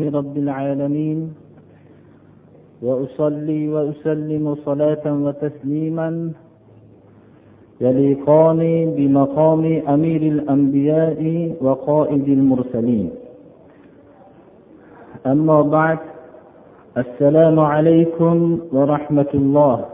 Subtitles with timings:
[0.00, 1.34] رب العالمين
[2.82, 6.32] وأصلي وأسلم صلاة وتسليما
[7.80, 8.60] يليقان
[8.96, 11.20] بمقام أمير الأنبياء
[11.60, 13.10] وقائد المرسلين.
[15.26, 15.98] أما بعد
[16.96, 19.84] السلام عليكم ورحمة الله.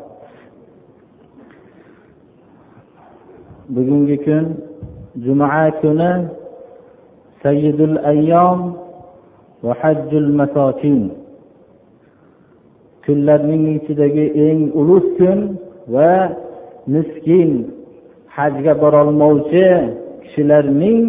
[3.72, 5.96] bugungi va hajjul
[7.44, 8.81] masokin
[13.04, 15.38] kunlarning ichidagi eng ulug' kun
[15.94, 16.12] va
[16.92, 17.50] miskin
[18.36, 19.66] hajga borolmovchi
[20.22, 21.04] kishilarning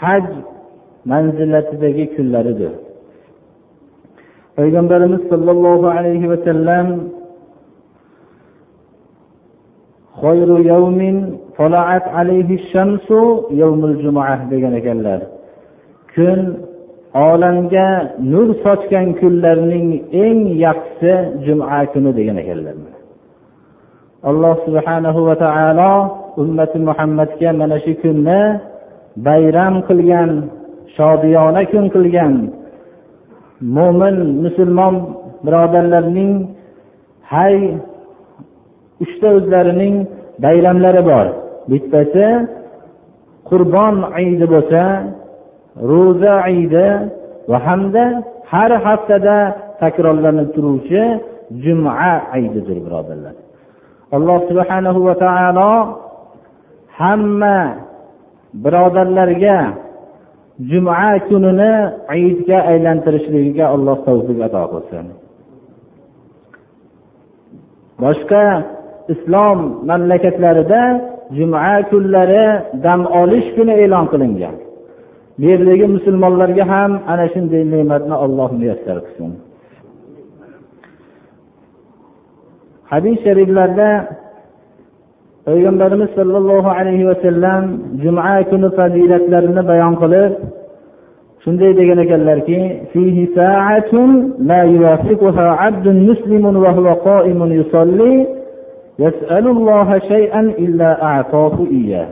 [0.00, 0.26] haj
[1.10, 2.72] manzilatidagi kunlaridir.
[4.56, 6.86] Payg'ambarimiz sollallohu alayhi vasallam
[14.52, 15.20] degan ekanlar.
[16.14, 16.40] Kun
[17.14, 19.88] olamga nur sochgan kunlarning
[20.24, 22.76] eng yaxshisi juma kuni degan ekanlar.
[24.30, 25.92] Alloh subhanahu va taolo
[26.42, 28.40] ummati muhammadga mana shu kunni
[29.26, 30.30] bayram qilgan
[30.96, 32.34] shodiyona kun qilgan
[33.76, 34.94] mo'min musulmon
[35.44, 36.32] birodarlarning
[37.32, 37.56] hay
[39.04, 39.94] uchta o'zlarining
[40.44, 41.26] bayramlari bor.
[41.70, 42.26] Bittasi
[43.48, 43.94] qurbon
[44.24, 44.82] idi bo'lsa
[45.90, 46.88] ro'za idi
[47.50, 48.04] va hamda
[48.50, 49.38] har haftada
[49.80, 51.02] takrorlanib turuvchi
[51.64, 51.92] juma
[52.36, 53.34] aydidir birodarlar.
[54.16, 55.72] Alloh subhanahu va taolo
[56.98, 57.58] hamma
[58.64, 59.58] birodarlarga
[60.70, 61.72] juma kunini
[62.14, 65.06] aidga aylantirishligiga alloh tavfiq ato qilsin.
[68.02, 68.44] Boshqa
[69.14, 70.82] islom mamlakatlarida
[71.36, 71.60] juma
[71.90, 72.46] kunlari
[72.84, 74.56] dam olish kuni e'lon qilingan.
[75.39, 79.31] bu yerdagi musulmonlarga ham ana shunday ne'matni alloh muyassar qilsin
[82.91, 83.89] hadis shariflarda
[85.47, 87.63] payg'ambarimiz sollallohu alayhi vasallam
[88.03, 90.33] juma kuni fazilatlarini bayon qilib
[91.43, 92.59] shunday degan ekanlarki
[98.99, 102.07] يسأل الله شيئا إلا أعطاه إياه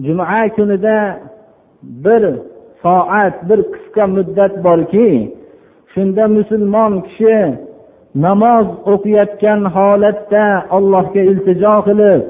[0.00, 0.96] juma kunida
[1.82, 2.22] bir
[2.82, 5.08] soat bir qisqa muddat borki
[5.92, 7.36] shunda musulmon kishi
[8.24, 10.44] namoz o'qiyotgan holatda
[10.76, 12.20] allohga iltijo qilib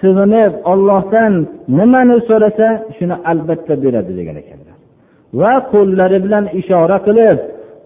[0.00, 1.32] sig'inib ollohdan
[1.78, 4.76] nimani so'rasa shuni albatta beradi degan ekanlar.
[5.40, 7.38] Va qo'llari bilan ishora qilib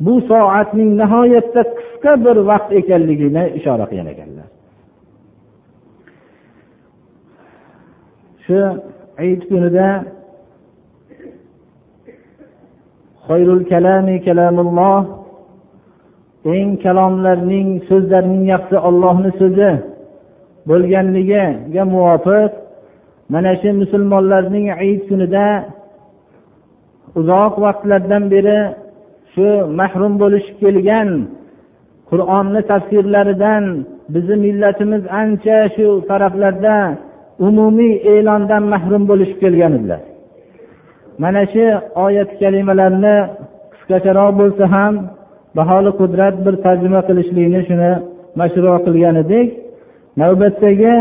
[0.06, 4.49] bu soatning nihoyatda qisqa bir vaqt ekanligini ishora qilgan ekanlar.
[8.44, 8.59] Shu
[9.19, 9.89] hayit kunida
[16.55, 19.73] eng kalomlarning so'zlarning yaxshisi ollohni so'zi
[20.69, 22.53] bo'lganligiga muvofiq
[23.33, 25.47] mana shu musulmonlarning hayit kunida
[27.19, 28.61] uzoq vaqtlardan beri
[29.33, 29.49] shu
[29.81, 31.09] mahrum bo'lishib kelgan
[32.11, 33.65] qur'onni tafsirlaridan
[34.15, 36.77] bizni millatimiz ancha shu taraflarda
[37.47, 40.03] umumiy e'londan mahrum bo'lishib kelgan edilar.
[41.23, 41.65] Mana shu
[42.05, 43.17] oyat kalimalarni
[43.73, 44.95] qisqacharoq bo'lsa ham
[45.59, 47.93] baholi qudrat bir tarjima qilishlikni shuni
[48.41, 49.49] mashru qilgan edik.
[50.21, 50.95] Navbatdagi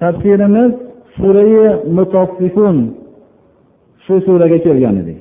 [0.00, 0.72] tafsirimiz
[1.16, 1.62] surai
[1.96, 2.76] mutaffifun
[4.04, 5.18] shu suraga kelgan edik.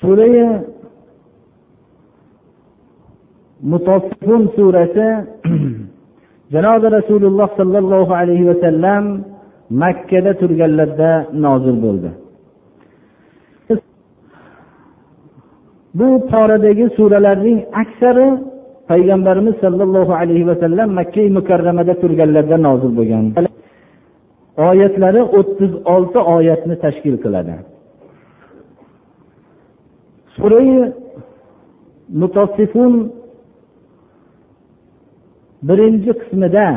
[0.00, 0.44] Surai
[3.62, 5.08] mutaffifun surasi
[6.52, 9.04] janobi rasululloh sollallohu alayhi vasallam
[9.82, 11.10] makkada turganlarida
[11.44, 12.10] nozil bo'ldi.
[15.98, 18.28] Bu poradagi suralarning aksari
[18.90, 23.24] payg'ambarimiz sollallohu alayhi vasallam makka mukarramada turganlarida nozil bo'lgan.
[24.70, 27.54] Oyatlari o'ttiz olti oyatni tashkil qiladi.
[30.36, 30.92] Surai
[32.20, 32.92] mutassifun
[35.68, 36.68] birinchi qismida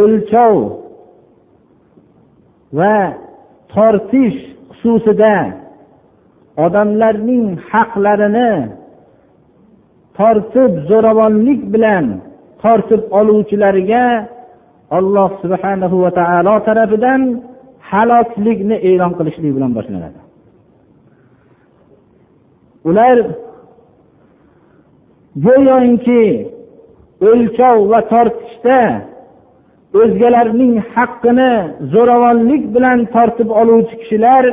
[0.00, 0.56] o'lchov
[2.78, 2.96] va
[3.74, 4.40] tortish
[4.78, 5.36] xususida
[6.64, 8.52] odamlarning haqlarini
[10.18, 12.04] tortib zo'ravonlik bilan
[12.62, 14.04] tortib oluvchilarga
[14.98, 17.20] alloh subhanahu va taolo tarafidan
[17.90, 20.20] haloklikni e'lon qilishlik bilan boshlanadi.
[22.88, 23.16] Ular
[25.36, 26.24] go'yoki
[27.30, 28.80] o'lchov va tortishda
[30.00, 31.52] o'zgalarning haqqini
[31.92, 34.44] zo'ravonlik bilan tortib oluvchi kishilar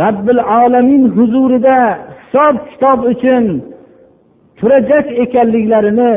[0.00, 1.78] robbil olamin huzurida
[2.20, 3.44] hisob kitob uchun
[4.58, 6.10] turajak ekanliklarini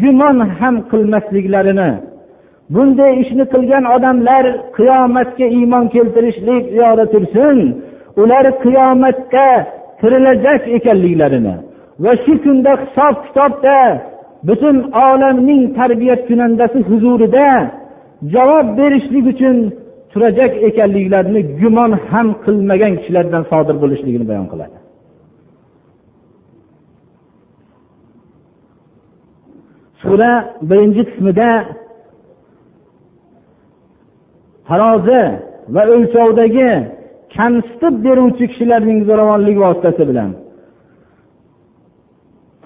[0.00, 1.90] gumon ham qilmasliklarini
[2.74, 4.44] bunday ishni qilgan odamlar
[4.76, 7.58] qiyomatga iymon keltirishlik u yoqda tursin
[8.22, 9.46] ular qiyomatda
[10.00, 11.56] tirilajak ekanliklarini
[12.04, 13.78] va shu kunda hisob kitobda
[14.48, 14.76] butun
[15.06, 17.48] olamning tarbiya kunandasi huzurida
[18.34, 19.56] javob berishlik uchun
[20.12, 24.76] turajak ekanliklarini gumon ham qilmagan kishilardan sodir bo'lishligini bayon qiladi.
[30.02, 30.32] Sura
[30.68, 31.50] birinchi qismida
[34.68, 35.22] tarozi
[35.74, 36.70] va o'lchovdagi
[37.36, 40.30] kamsitib beruvchi kishilarning zo'ravonlik vositasi bilan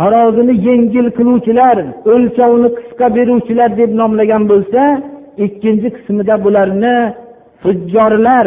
[0.01, 1.77] tarozini yengil qiluvchilar
[2.13, 4.83] o'lchovni qisqa beruvchilar deb nomlagan bo'lsa
[5.47, 6.97] ikkinchi qismida bularni
[7.63, 8.47] fujjorlar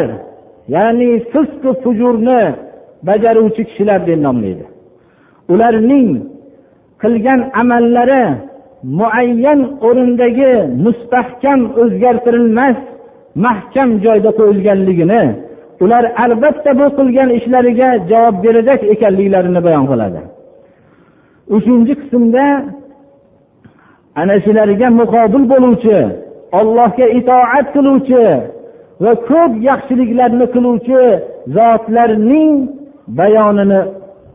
[0.74, 2.40] ya'ni fisqu fujurni
[3.08, 4.64] bajaruvchi kishilar deb nomlaydi.
[5.52, 6.08] Ularning
[7.02, 8.24] qilgan amallari
[8.98, 10.52] muayyan o'rindagi
[10.84, 12.78] mustahkam o'zgartirilmas
[13.46, 15.22] mahkam joyda qo'yilganligini
[15.84, 20.22] ular albatta bu qilgan ishlariga javob berajak ekanliklarini bayon qiladi.
[21.56, 22.46] Uchinchi qismda
[24.20, 25.98] ana shularga muqobil bo'luvchi
[26.58, 28.24] ollohga itoat qiluvchi
[29.04, 31.00] va ko'p yaxshiliklarni qiluvchi
[31.56, 32.52] zotlarning
[33.20, 33.80] bayonini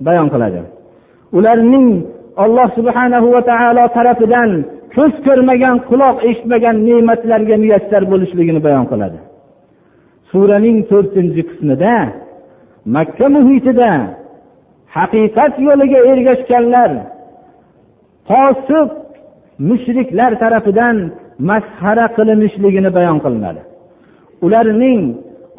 [0.07, 0.61] bayon qiladi.
[1.38, 1.88] Ularning
[2.44, 4.50] alloh subhanahu va taolo tarafidan
[4.95, 9.19] ko'z ko'rmagan quloq eshitmagan ne'matlarga muyassar bo'lishligini bayon qiladi.
[10.31, 11.95] Suraning to'rtinchi qismida
[12.95, 13.91] makka muhitida
[14.95, 16.91] haqiqat yo'liga ergashganlar
[18.30, 18.89] fosiq
[19.69, 20.95] mushriklar tarafidan
[21.50, 23.62] masxara qilinishligini bayon qilinadi.
[24.45, 25.01] Ularning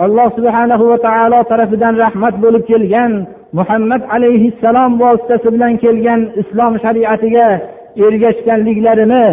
[0.04, 3.12] alloh subhanahu va taolo tarafidan rahmat bo'lib kelgan
[3.58, 7.48] muhammad alayhissalom vositasi bilan kelgan islom shariatiga
[8.06, 9.24] ergashganliklarini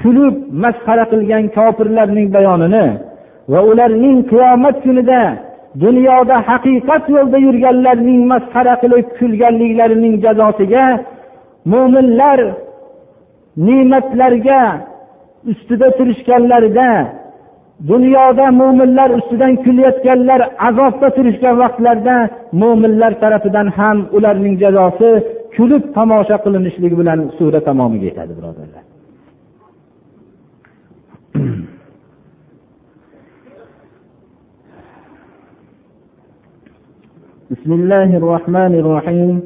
[0.00, 2.86] kulib masxara qilgan kofirlarning bayonini
[3.52, 5.22] va ularning qiyomat kunida
[5.82, 10.84] dunyoda haqiqat yo'lda yurganlarning masxara qilib kulganliklarining jazosiga
[11.72, 12.38] mo'minlar
[13.66, 14.62] ne'matlarga
[15.52, 16.88] ustida turishganlarida
[17.90, 22.16] dunyoda mo'minlar ustidan kulayotganlar azobda turishgan vaqtlarda
[22.60, 25.10] mo'minlar tarafidan ham ularning jazosi
[25.56, 28.83] kulib tomosha qilinishligi bilan sura tamomiga yetadi birodarlar.
[37.54, 39.40] بسم الله الرحمن الرحيم.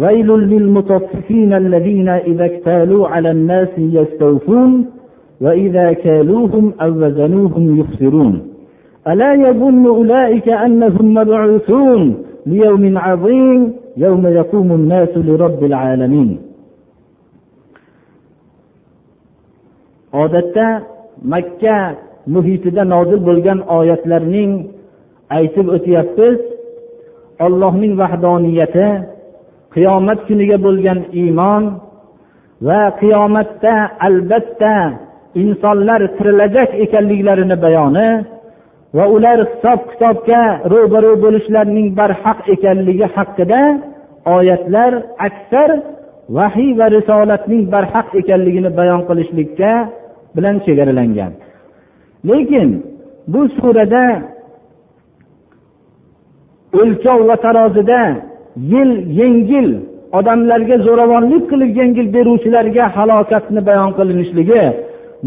[0.00, 4.86] ويل للمطففين الذين إذا اكتالوا على الناس يستوفون
[5.40, 8.34] وإذا كالوهم أو وزنوهم يخسرون.
[9.08, 12.02] ألا يظن أولئك أنهم مبعوثون
[12.46, 16.38] ليوم عظيم يوم يقوم الناس لرب العالمين.
[20.12, 20.82] Odatda
[21.22, 21.94] makka
[22.26, 24.79] muhitida nozil bo'lgan oyatlarning
[25.38, 26.38] aytib o'tyapmiz
[27.46, 28.88] ollohning vahdoniyati
[29.74, 31.64] qiyomat kuniga bo'lgan iymon
[32.66, 33.74] va qiyomatda
[34.06, 34.74] albatta
[35.42, 38.10] insonlar tirilajak ekanliklarini bayoni
[38.96, 43.62] va ular hisob kitobga ro'baru bo'lishlarining barhaq ekanligi haqida
[44.36, 44.92] oyatlar
[45.28, 45.70] aksar
[46.36, 49.72] vahiy va risolatning barhaq ekanligini bayon qilishlikka
[50.36, 51.32] bilan chegaralangan.
[52.28, 52.68] Lekin
[53.32, 54.04] bu surada
[56.78, 58.00] o'lchov va tarozida
[58.72, 59.68] yil yengil
[60.18, 64.62] odamlarga zo'ravonlik qilib yengil beruvchilarga halokatni bayon qilinishligi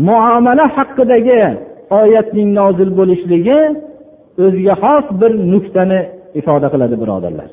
[0.08, 1.42] muomala haqidagi
[2.02, 3.60] oyatning nozil bo'lishligi
[4.44, 6.00] o'ziga xos bir nuqtani
[6.40, 7.50] ifoda qiladi birodarlar.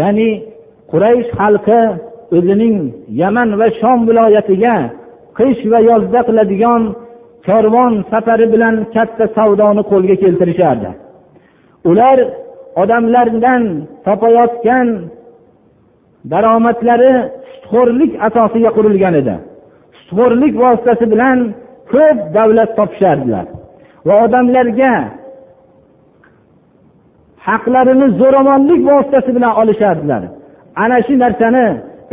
[0.00, 0.28] Ya'ni
[0.90, 1.80] quraysh xalqi
[2.36, 2.76] o'zining
[3.22, 4.76] yaman va shom viloyatiga
[5.38, 6.82] qish va yozda qiladigan
[7.48, 10.90] korvon safari bilan katta savdoni qo'lga keltirishardi.
[11.90, 12.18] Ular
[12.82, 13.62] odamlardan
[14.06, 14.88] topayotgan
[16.32, 17.12] daromadlari
[17.52, 19.34] sutxo'rlik asosiga qurilgan edi.
[19.98, 21.38] Sutxo'rlik vositasi bilan
[21.92, 23.46] ko'p davlat topishardilar.
[24.06, 24.92] Va odamlarga
[27.48, 30.22] haqlarini zo'ravonlik vositasi bilan olishardilar.
[30.82, 31.66] Ana shu narsani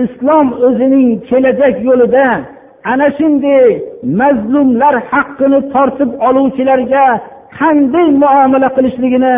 [0.04, 2.28] islom o'zining kelajak yo'lida
[2.92, 3.66] ana shunday
[4.20, 7.06] mazlumlar haqqini tortib oluvchilarga
[7.60, 9.34] qanday muomala qilishligini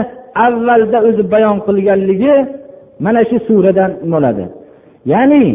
[0.46, 2.36] avvalda o'zi bayon qilganligi
[3.06, 4.46] mana shu suradan bo'ladi.
[5.14, 5.46] Ya'ni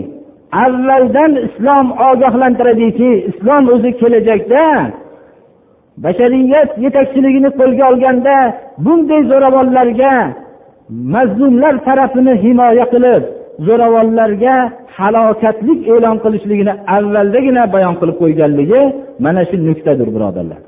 [0.64, 4.64] avvaldan islom ogohlantiradiki islom o'zi kelajakda
[6.04, 8.36] bashariyat yetakchiligini qo'lga olganda
[8.84, 10.14] bunday zo'ravonlarga
[11.14, 13.22] mazlumlar tarafini himoya qilib
[13.66, 14.54] zo'ravonlarga
[14.96, 18.80] halokatlik e'lon qilishligini avvaldagina bayon qilib qo'yganligi
[19.24, 20.60] mana shu nuqtadir birodarlar.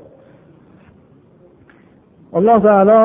[2.37, 2.99] Alloh taolo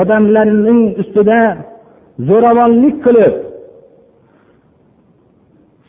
[0.00, 1.40] odamlarning ustida
[2.28, 3.34] zo'ravonlik qilib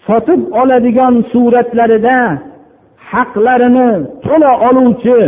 [0.08, 2.18] sotib oladigan suratlarida
[3.12, 3.90] haqlarini
[4.26, 5.20] to'la oluvchi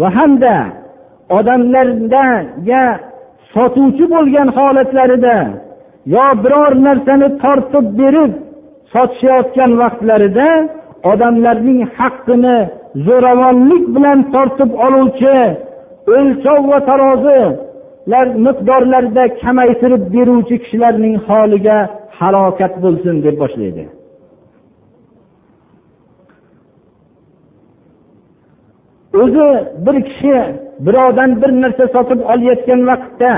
[0.00, 0.56] va hamda
[1.38, 2.84] odamlardaga
[3.54, 5.36] sotuvchi bo'lgan holatlarida
[6.14, 8.32] yo biror narsani tortib berib
[8.92, 10.48] sotishayotgan vaqtlarida
[11.12, 12.58] odamlarning haqqini
[13.06, 15.36] zo'ravonlik bilan tortib oluvchi
[16.16, 17.40] o'lchov va tarozi
[18.46, 21.78] miqdorlarida kamaytirib beruvchi kishilarning holiga
[22.18, 23.84] halokat bo'lsin deb boshlaydi.
[29.22, 29.48] O'zi
[29.86, 30.36] bir kishi
[30.86, 33.32] birovdan bir narsa sotib olayotgan vaqtda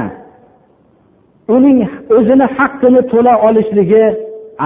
[1.54, 1.78] uning
[2.16, 4.04] o'zini haqqini to'la olishligi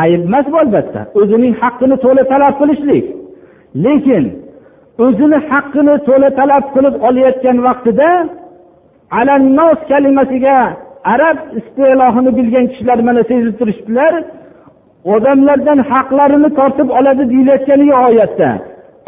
[0.03, 1.01] ayb emas bu albatta.
[1.21, 3.05] O'zining haqqini to'la talab qilishlik.
[3.85, 4.25] Lekin
[5.05, 8.09] o'zini haqqini to'la talab qilib olayotgan vaqtida
[9.21, 10.59] alannos kalimasiga
[11.15, 14.13] arab istilohini bilgan kishilar mana sezib turishibdilar
[15.15, 18.51] odamlardan haqlarini tortib oladi deyilayotgani oyatda.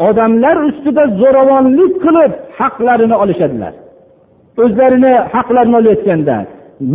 [0.07, 3.73] Odamlar ustida zo'ravonlik qilib haqlarini olishadilar.
[4.63, 6.37] O'zlarini haqlarini olayotganda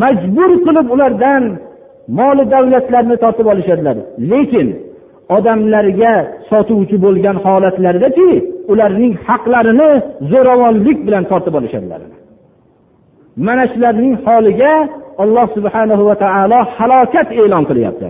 [0.02, 1.43] majbur qilib ulardan
[2.19, 3.97] moli davlatlarni tortib olishadilar.
[4.31, 4.69] Lekin
[5.37, 6.14] odamlarga
[6.50, 8.29] sotuvchi bo'lgan holatlardachi
[8.73, 9.90] ularning haqlarini
[10.33, 12.00] zo'ravonlik bilan tortib olishadilar.
[13.37, 14.73] Mana shularning holiga
[15.23, 18.07] alloh subhanahu va taolo halokat e'lon qilyapti.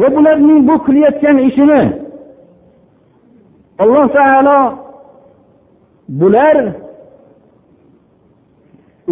[0.00, 1.82] Va bularning bu qilayotgan ishini
[3.82, 4.58] alloh taolo
[6.20, 6.56] bular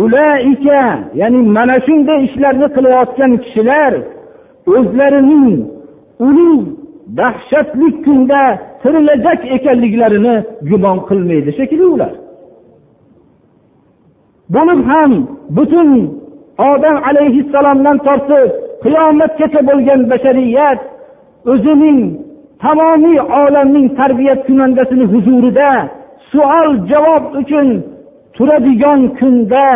[0.03, 0.81] ulaika
[1.21, 3.93] ya'ni mana shunday ishlarni qilayotgan kishilar
[4.77, 5.57] o'zlarining
[6.29, 6.63] uning
[7.19, 8.43] dahshatli kunda
[8.83, 10.35] tirilajak ekanliklarini
[10.71, 12.13] gumon qilmaydi shekilli ular.
[14.55, 15.13] Bo'lib ham
[15.57, 15.91] butun
[16.71, 18.49] odam alayhissalomdan tortib
[18.85, 20.81] qiyomatgacha bo'lgan bashariyat
[21.53, 21.99] o'zining
[22.63, 25.71] tamomiy olamning tarbiyat kunandasini huzurida
[26.33, 27.69] savol javob uchun
[28.37, 29.67] turadigan kunda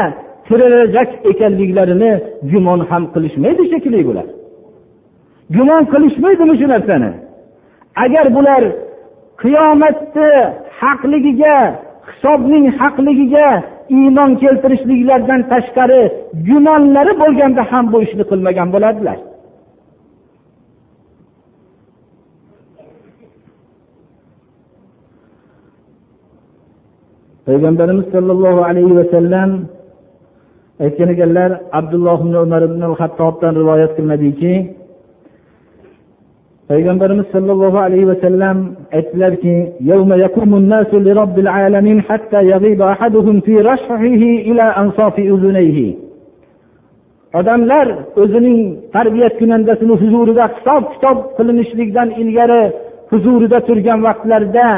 [0.46, 2.12] tirilajak ekanliklarini
[2.50, 4.26] gumon ham qilishmaydi shekilli bular.
[5.54, 7.10] Gumon qilishmaydimi shu narsani?
[8.04, 8.62] Agar bular
[9.42, 10.30] qiyomatni
[10.80, 11.56] haqligiga
[12.08, 13.48] hisobning haqligiga
[13.98, 16.02] iymon keltirishliklaridan tashqari
[16.48, 19.18] gumonlari bo'lganda ham bu ishni qilmagan bo'ladilar
[27.46, 29.50] payg'ambarimiz sollallohu alayhi vasallam
[30.84, 34.52] aytgan ekanlar abdulloh ibn umar ibn hattobdan rivoyat qilinadiki
[36.72, 38.58] payg'ambarimiz sollallohu alayhi vasallam
[38.96, 39.54] aytdilarki
[47.38, 47.86] odamlar
[48.22, 48.58] o'zining
[48.94, 52.62] tarbiyat kunandasini huzurida hisob kitob qilinishlikdan ilgari
[53.12, 54.68] huzurida turgan vaqtlarida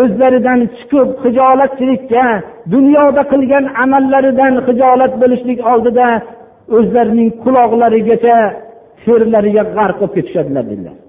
[0.00, 2.24] o'zlaridan chiqib hijolatchilikka
[2.74, 6.08] dunyoda qilgan amallaridan hijolat bo'lishlik oldida
[6.76, 8.38] o'zlarining quloqlarigacha
[9.04, 11.03] terlariga g'arq bo'lib ketishadilar dedilar.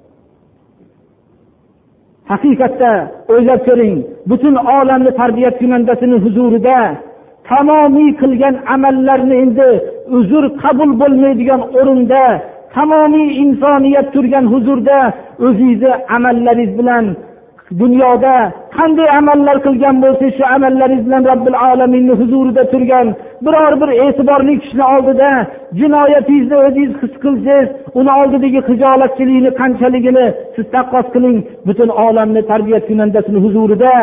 [2.31, 2.91] Haqiqatda
[3.33, 3.95] o'ylab ko'ring
[4.29, 6.79] butun olamni tarbiya kunandasini huzurida
[7.49, 9.69] tamomiy qilgan amallarni endi
[10.17, 12.23] uzr qabul bo'lmaydigan o'rinda
[12.75, 14.99] tamomiy insoniyat turgan huzurda
[15.45, 17.05] o'zingizni amallaringiz bilan
[17.71, 18.35] dunyoda
[18.77, 23.07] qanday amallar qilgan bo'lsangiz shu amallaringiz bilan robbil alaminni huzurida turgan
[23.45, 25.29] biror bir e'tiborli kishini oldida
[25.79, 27.67] jinoyatingizni o'zingiz his qilsangiz
[27.99, 31.37] uni oldidagi hijolatchilikni qanchaligini siz taqqos qiling.
[31.67, 33.93] Butun olamni tarbiyat kunandasini huzurida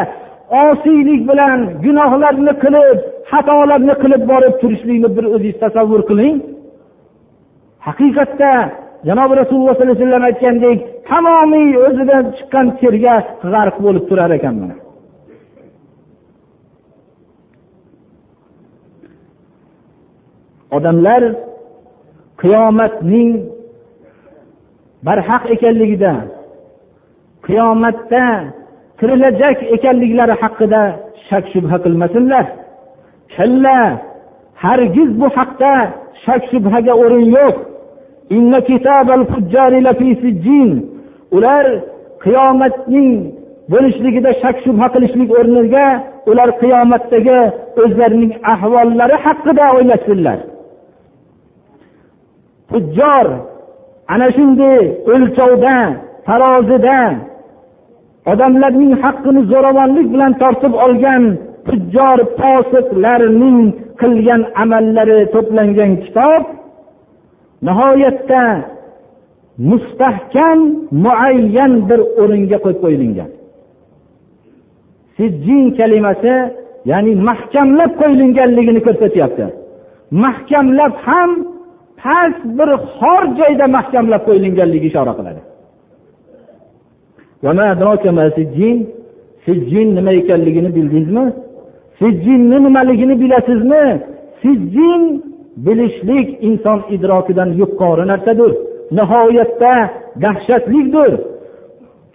[0.64, 2.98] osiylik bilan gunohlarni qilib
[3.30, 6.36] xatolarni qilib borib turishlikni bir o'zingiz tasavvur qiling.
[7.86, 8.52] Haqiqatda
[9.06, 10.78] janobi rasululloh sollallohu alayhi vasallam aytgandek
[11.10, 13.16] tamomiy o'zidan chiqqan terga
[13.52, 14.76] g'arq bo'lib turar ekan mana.
[20.76, 21.22] Odamlar
[22.42, 23.30] qiyomatning
[25.06, 26.14] barhaq ekanligida
[27.46, 28.24] qiyomatda
[28.98, 30.82] tirilajak ekanliklari haqida
[31.28, 32.46] shak shubha qilmasinlar.
[33.36, 33.78] Kalla
[34.64, 35.72] hargiz bu haqda
[36.24, 37.56] shak shubhaga o'rin yo'q.
[41.36, 41.66] Ular
[42.24, 43.12] qiyomatning
[43.72, 45.86] bo'lishligida shak shubha qilishlik o'rniga
[46.30, 47.40] ular qiyomatdagi
[47.82, 50.38] o'zlarining ahvollari haqida o'ylashsinlar
[52.70, 53.26] tujjor
[54.14, 54.80] ana shunday
[55.12, 55.76] o'lchovda
[56.28, 56.98] tarozida
[58.32, 61.22] odamlarning haqqini zo'ravonlik bilan tortib olgan
[61.68, 63.58] tujjor posiqlarning
[64.00, 66.42] qilgan amallari to'plangan kitob
[67.66, 68.42] nihoyatda
[69.70, 70.58] mustahkam
[71.04, 73.30] muayyan bir o'ringa qo'yib qo'yilgan.
[75.16, 76.34] Sijjin kalimasi
[76.90, 79.44] ya'ni mahkamlab qo'yilganligini ko'rsatyapti.
[80.24, 81.30] Mahkamlab ham
[82.02, 85.40] past bir xor joyda mahkamlab qo'yilinganligi ishora qiladi.
[89.44, 91.24] Sijjin nima ekanligini bildingizmi?
[91.98, 93.84] Sijjinni nimaligini bilasizmi?
[94.42, 95.02] Sijjin
[95.66, 98.52] bilishlik inson idrokidan yuqori narsadir
[98.98, 99.74] nihoyatda
[100.22, 101.12] dahshatlidir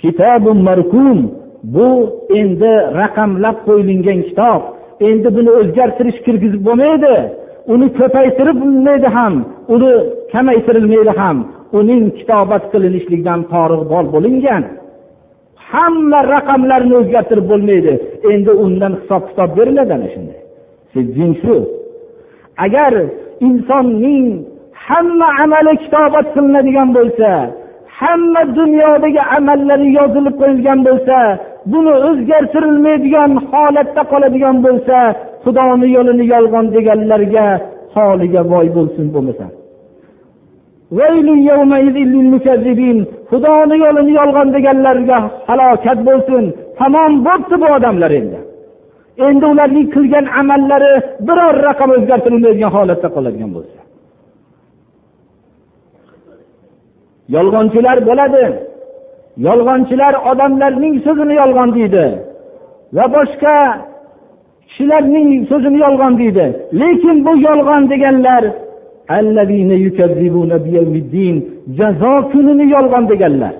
[0.02, 1.20] kitobun markum
[1.64, 1.90] bu
[2.40, 4.62] endi raqamlab qo'yilgan kitob.
[5.10, 7.16] Endi buni o'zgartirish kirgizib bo'lmaydi.
[7.74, 9.34] Uni ko'paytirib bo'lmaydi ham.
[9.76, 9.92] Uni
[10.34, 11.38] kamaytirilmaydi ham.
[11.80, 13.40] Uning kitobat qilinishlikdan
[13.92, 14.64] bor bo'lingan.
[15.70, 17.94] Hamma raqamlarni o'zgartirib bo'lmaydi.
[18.32, 20.40] Endi undan hisob kitob beriladi ana shunday.
[21.42, 21.56] Shu.
[22.66, 22.94] Agar
[23.48, 24.28] insonning
[24.88, 27.32] hamma amali kitobat qilinadigan bo'lsa
[28.00, 31.18] hamma dunyodagi amallari yozilib qo'yilgan bo'lsa
[31.72, 34.98] buni o'zgartirilmaydigan holatda qoladigan bo'lsa
[35.44, 37.48] xudoni yo'lini yolg'on deganlarga
[37.96, 39.46] holiga voy bo'lsin bo'lmasa.
[43.32, 45.18] Xudoni yo'lini yolg'on deganlarga
[45.50, 46.44] halokat bo'lsin
[46.80, 48.40] tamom bo'pti bu odamlar endi.
[49.26, 50.94] Endi ularning qilgan amallari
[51.28, 53.80] biror raqam o'zgartirilmaydigan holatda qoladigan bo'lsa.
[57.36, 58.46] Yolg'onchilar bo'ladi.
[59.48, 62.06] Yolg'onchilar odamlarning so'zini yolg'on deydi
[62.96, 63.56] va boshqa
[64.68, 66.46] kishilarning so'zini yolg'on deydi.
[66.82, 68.44] Lekin bu yolg'on deganlar
[71.78, 73.56] jazo kunini yolg'on deganlar.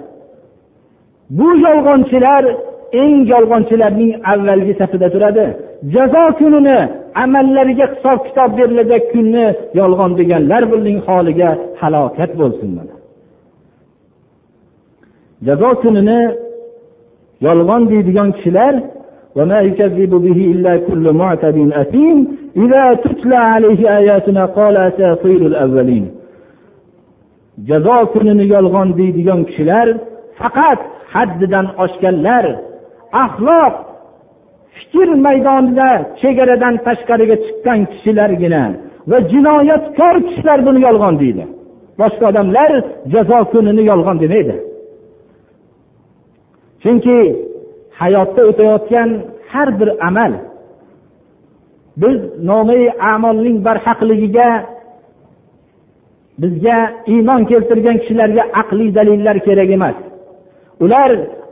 [1.38, 2.44] Bu yolg'onchilar
[3.03, 5.47] eng yolg'onchilarning avvalgi safida turadi
[5.95, 6.79] jazo kunini
[7.23, 9.45] amallariga hisob kitob berilajak kunni
[9.81, 12.95] yolg'on deganlar buning holiga halokat bo'lsin mana
[15.47, 16.19] jazo kunini
[17.47, 18.75] yolg'on deydigan kishilar
[19.37, 22.19] وما يكذب به إلا كل معتد أثيم
[22.57, 26.05] إذا تتلى عليه آياتنا قال أساطير الأولين
[27.69, 29.89] jazo kunini yolg'on deydigan kishilar
[30.39, 30.81] faqat
[31.15, 32.45] haddidan oshganlar
[33.24, 33.74] axloq
[34.78, 35.90] fikr maydonida
[36.22, 38.64] chegaradan tashqariga chiqqan kishilargina
[39.10, 41.44] va jinoyatkor kishilar buni yolg'on deydi.
[42.00, 42.72] Boshqa odamlar
[43.14, 44.56] jazo kunini yolg'on demaydi.
[46.84, 47.18] Chunki
[48.00, 49.10] hayotda o'tayotgan
[49.52, 50.34] har bir amal
[52.02, 52.18] biz
[52.50, 54.50] nomai amolning barhaqligiga
[56.42, 56.78] bizga
[57.14, 59.98] iymon keltirgan kishilarga aqliy dalillar kerak emas.
[60.84, 61.10] Ular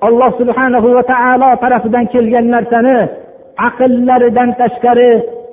[0.08, 2.98] alloh subhanahu va taolo tarafidan kelgan narsani
[3.68, 5.10] aqllaridan tashqari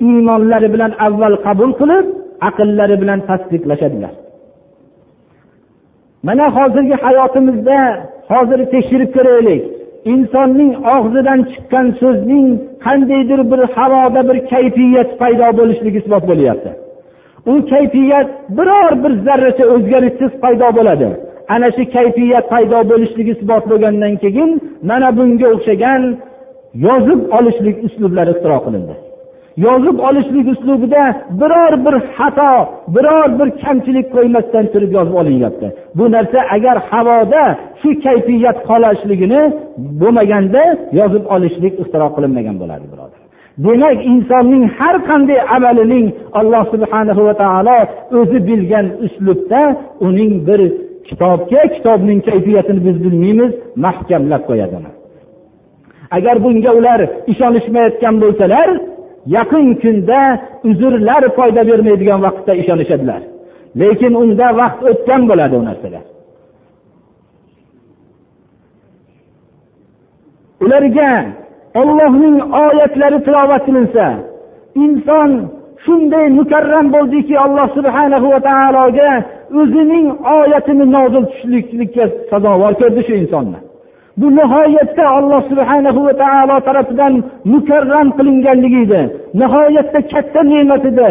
[0.09, 2.07] iymonlari bilan avval qabul qilib
[2.49, 4.13] aqllari bilan tasdiqlashadilar.
[6.27, 7.79] Mana hozirgi hayotimizda
[8.33, 9.63] hozir tekshirib ko'raylik.
[10.13, 12.47] Insonning og'zidan chiqqan so'zning
[12.85, 16.71] qandaydir bir havoda bir kayfiyat paydo bo'lishligi isbot bo'lyapti.
[17.53, 21.09] U kayfiyat biror bir zarracha o'zgarishsiz paydo bo'ladi.
[21.55, 24.51] Ana shu kayfiyat paydo bo'lishligi isbot bo'lgandan keyin
[24.91, 26.03] mana bunga o'xshagan
[26.87, 28.95] yozib olishlik uslublari ixtiro qilindi.
[29.67, 31.03] Yozib olishlik uslubida
[31.41, 32.53] biror bir xato
[32.95, 35.67] biror bir kamchilik qo'ymasdan turib yozib olinyapti
[35.99, 37.43] bu narsa agar havoda
[37.81, 39.43] shu kayfiyat qolishligini
[40.01, 40.63] bo'lmaganda
[41.01, 43.21] yozib olishlik ixtiro qilinmagan bo'lardi birodar.
[43.65, 46.07] Demak insonning har qanday amalining
[46.41, 47.79] alloh subhana va taolo
[48.19, 49.63] o'zi bilgan uslubda
[50.07, 50.61] uning bir
[51.09, 53.53] kitobga kitobning kayfiyatini biz bilmaymiz
[53.85, 54.77] mahkamlab qo'yadi
[56.17, 57.01] agar bunga ular
[57.33, 58.69] ishonishmayotgan bo'lsalar
[59.37, 60.21] yaqin kunda
[60.69, 63.21] uzrlar foyda bermaydigan vaqtda ishonishadilar.
[63.81, 66.05] Lekin unda vaqt o'tgan bo'ladi u narsalar.
[70.65, 71.11] Ularga
[71.81, 74.07] ollohning oyatlari tilovat qilinsa
[74.85, 75.31] inson
[75.85, 79.11] shunday mukarram bo'ldiki alloh subhanahu va taologa
[79.61, 83.59] o'zining oyatini nozil tushliklikka sazovor ko'rdi shu insonni.
[84.21, 87.15] Bu nihoyatda alloh subhana va taolo tarafidan
[87.53, 89.03] mukarram qilinganligi edi.
[89.41, 91.09] Nihoyatda katta ne'mat edi.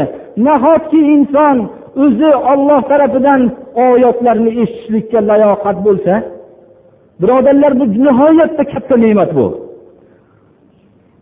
[0.48, 1.58] Nahotki inson
[2.04, 3.42] o'zi olloh tarafidan
[3.88, 6.14] oyatlarni eshitishlikka layoqat bo'lsa?
[7.22, 9.48] Birodarlar bu nihoyatda katta ne'mat bu.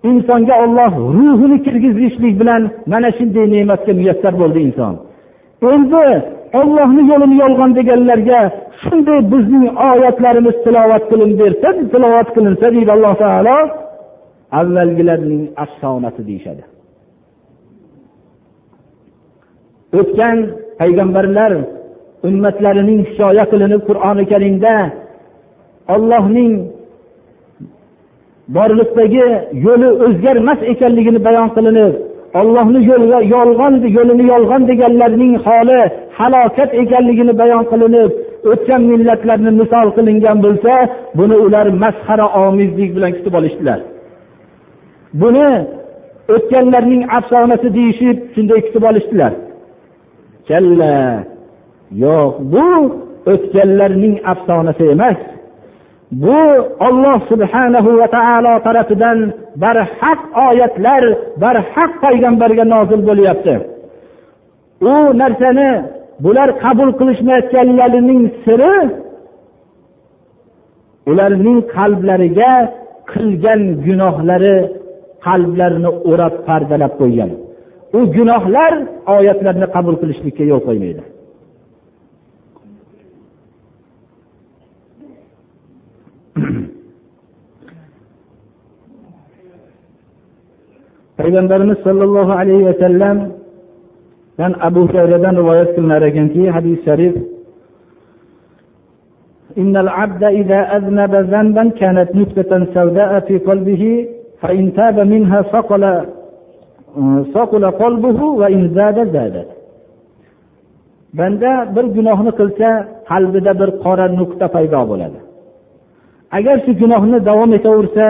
[0.10, 4.94] Insonga olloh ruhini kirgizishlik bilan mana shunday ne'matga muyassar bo'ldi inson.
[5.74, 6.04] Endi
[6.60, 8.40] ollohni yo'lini yolg'on deganlarga
[8.84, 13.58] shunday bizning oyatlarimiz tilovat qilinib bersa tilovat qilinsa deydi alloh taolo
[14.60, 16.64] avvalgilarning afsonasi deyishadi.
[20.00, 20.38] O'tgan
[20.80, 21.52] payg'ambarlar
[22.28, 24.74] ummatlarining hikoya qilinib qur'oni karimda
[25.96, 26.54] ollohning
[28.56, 29.26] borliqdagi
[29.66, 31.94] yo'li o'zgarmas ekanligini bayon qilinib
[32.40, 35.82] ollohni yo'liga yolg'on yo'lini yolg'on deganlarning holi
[36.20, 38.12] halokat ekanligini bayon qilinib
[38.52, 40.74] o'tgan millatlarni misol qilingan bo'lsa
[41.20, 43.80] buni ular masxara omizlik bilan kutib olishdilar.
[45.22, 45.50] Buni
[46.36, 49.34] o'tganlarning afsonasi deyishib shunday kutib olishdilar.
[50.50, 50.96] Kalla
[52.04, 52.68] yo'q bu
[53.34, 55.20] o'tganlarning afsonasi emas.
[56.24, 56.40] Bu
[56.88, 59.20] olloh subhanahu va taolo tarafidan
[59.64, 61.04] barhaq oyatlar
[61.44, 63.56] barhaq payg'ambarga nozil bo'lyapti.
[64.92, 65.70] U narsani
[66.24, 68.76] bular qabul qilishmayotganlarining siri
[71.10, 72.54] ularning qalblariga
[73.12, 74.58] qilgan gunohlari
[75.26, 77.32] qalblarini o'rab pardalab qo'ygan.
[77.98, 78.74] U gunohlar
[79.18, 81.04] oyatlarni qabul qilishlikka yo'l qo'ymaydi.
[91.20, 92.66] Payg'ambarimiz sollallohu alayhi
[94.39, 97.15] vasallamdan abu hurayradan rivoyat qilinar ekanki hadis sharif
[99.63, 103.83] إن العبد إذا أذنب ذنبا كانت نكتة سوداء في قلبه
[104.41, 105.85] فإن تاب منها صقل
[107.35, 109.49] صقل قلبه وإن زاد زادت
[111.19, 112.69] banda bir gunohni qilsa
[113.11, 115.19] qalbida bir qora nuqta paydo bo'ladi
[116.39, 118.07] agar shu gunohni davom etaversa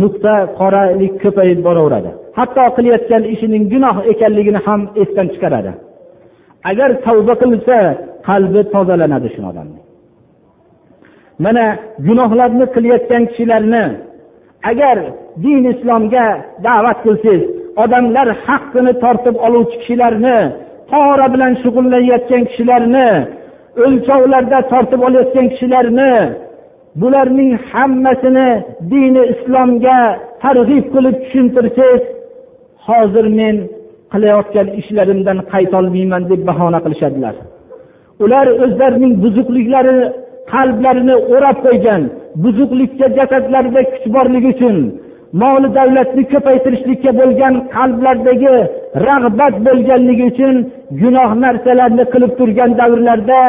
[0.00, 2.10] nuqta qoralik ko'payib boraveradi.
[2.38, 5.72] Hatto qilayotgan ishining gunoh ekanligini ham esdan chiqaradi.
[6.70, 7.76] Agar tavba qilsa
[8.28, 9.80] qalbi tozalanadi shu odamni
[11.44, 11.64] mana
[12.06, 13.84] gunohlarni qilayotgan kishilarni
[14.70, 14.96] agar
[15.44, 16.26] din islomga
[16.66, 17.42] da'vat qilsangiz
[17.82, 20.38] odamlar haqqini tortib oluvchi kishilarni
[20.90, 23.08] pora bilan shug'ullanayotgan kishilarni
[23.84, 26.12] o'lchovlarda tortib olayotgan kishilarni
[27.00, 28.48] bularning hammasini
[28.90, 29.98] dini islomga
[30.42, 32.02] targ'ib qilib tushuntirsangiz
[32.86, 33.56] hozir men
[34.12, 37.34] qilayotgan ishlarimdan qaytolmayman deb bahona qilishadilar.
[38.24, 39.96] Ular o'zlarining buzuqliklari
[40.52, 42.02] qalblarini o'rab qo'ygan
[42.44, 44.76] buzuqlikka jasadlarida kuch borligi uchun
[45.32, 48.54] moli davlatni ko'paytirishlikka bo'lgan qalblardagi
[49.08, 50.54] rag'bat bo'lganligi uchun
[51.00, 53.40] gunoh narsalarni qilib turgan davrlarda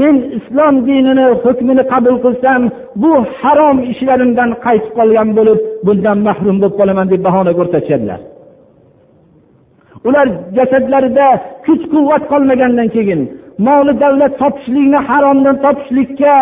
[0.00, 2.60] men islom dinini hukmini qabul qilsam
[3.02, 8.20] bu harom ishlarimdan qaytib qolgan bo'lib bundan mahrum bo'lib qolaman deb bahona ko'rsatishadilar.
[10.08, 11.28] Ular jasadlarida
[11.66, 13.20] kuch quvvat qolmagandan keyin
[13.66, 16.34] moli davlat topishlikni haromdan topishlikka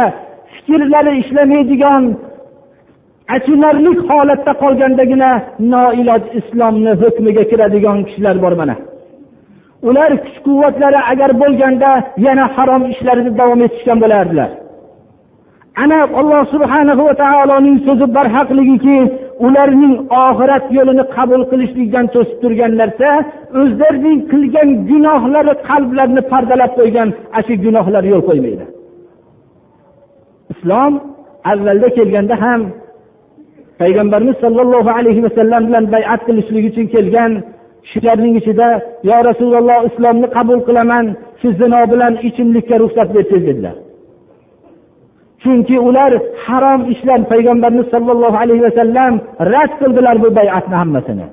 [0.54, 2.02] fikrlari ishlamaydigan
[3.34, 5.30] achinarli holatda qolgandagina
[5.72, 8.76] noiloj islomni hukmiga kiradigan kishilar bor mana.
[9.88, 11.90] Ular kuch quvvatlari agar bo'lganda
[12.26, 14.50] yana harom ishlarini davom etishgan bo'lardilar.
[15.82, 18.98] Ana alloh subhanahu va taoloning so'zi barhaqligiki
[19.46, 23.10] ularning oxirat yo'lini qabul qilishlikdan to'sib turgan narsa
[23.60, 28.64] o'zlarining qilgan gunohlari qalblarini pardalab qo'ygan ana shu gunohlar yo'l qo'ymaydi.
[30.52, 30.92] Islom
[31.52, 32.60] avvalda kelganda ham
[33.80, 37.32] payg'ambarimiz sollallohu alayhi vasallam bilan bayat qilishlik uchun kelgan.
[37.84, 38.68] Kishilarning ichida
[39.08, 41.04] yo rasululloh islomni qabul qilaman.
[41.40, 43.76] Shu zino bilan ichimlikka ruxsat bersangiz dedilar.
[45.42, 46.12] Chunki ular
[46.44, 49.12] harom ishlar payg'ambarimiz sollallohu alayhi vasallam
[49.52, 51.26] rad qildilar bu bayatni hammasini.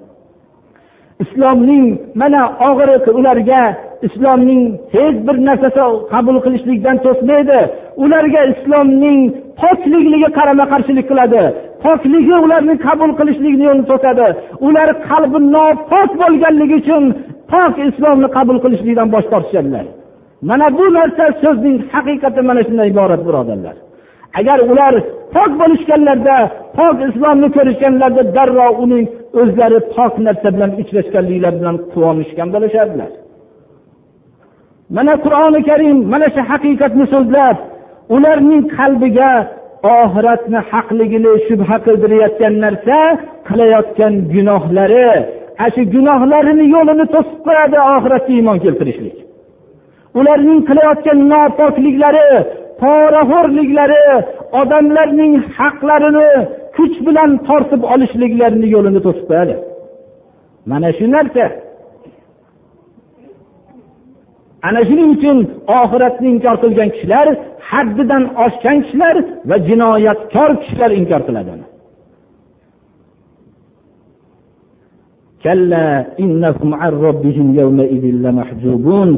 [1.24, 1.86] Islomning
[2.22, 3.62] mana og'riq ularga
[4.08, 4.62] islomning
[4.96, 7.60] hech bir narsasi qabul qilishlikdan to'smaydi.
[8.04, 9.20] Ularga islomning
[9.62, 11.44] poklikligi qarama qarshilik qiladi.
[11.84, 14.28] Pokligi ularni qabul qilishlikni yo'lini to'sadi.
[14.68, 17.04] Ular qalbi nopok bo'lganligi uchun
[17.52, 19.86] pok islomni qabul qilishlikdan bosh tortishadilar.
[20.50, 23.76] Mana bu narsa so'zning haqiqati mana shundan iborat birodarlar.
[24.40, 24.94] Agar ular
[25.36, 26.38] pok bo'lishganlarida
[26.78, 29.06] pok islomni ko'rishganlarida darrov uning
[29.42, 33.12] o'zlari pok narsa bilan uchrashganliklari bilan quvonishgan bo'lishardilar.
[34.96, 37.58] Mana qur'oni karim mana shu haqiqatni so'zlab
[38.16, 39.32] ularning qalbiga
[39.92, 42.98] oxiratni haqligini shubha qildirayotgan narsa
[43.48, 45.08] qilayotgan gunohlari
[45.60, 49.18] ana shu gunohlarini yo'lini to'sib qo'yadi oxiratga iymon keltirishlik.
[50.20, 52.28] Ularning qilayotgan nopokliklari
[52.82, 54.04] poraxo'rliklari
[54.62, 56.30] odamlarning haqlarini
[56.76, 59.56] kuch bilan tortib olishliklarini yo'lini to'sib qo'yadi.
[60.70, 61.46] Mana shu narsa.
[64.67, 65.39] ana shuning uchun
[65.81, 67.27] oxiratni inkor qilgan kishilar
[67.71, 69.17] haddidan oshgan kishilar
[69.49, 71.53] va jinoyatkor kishilar inkor qiladi
[75.45, 75.89] كلا
[76.21, 79.09] إنهم عن ربهم يومئذ لمحجوبون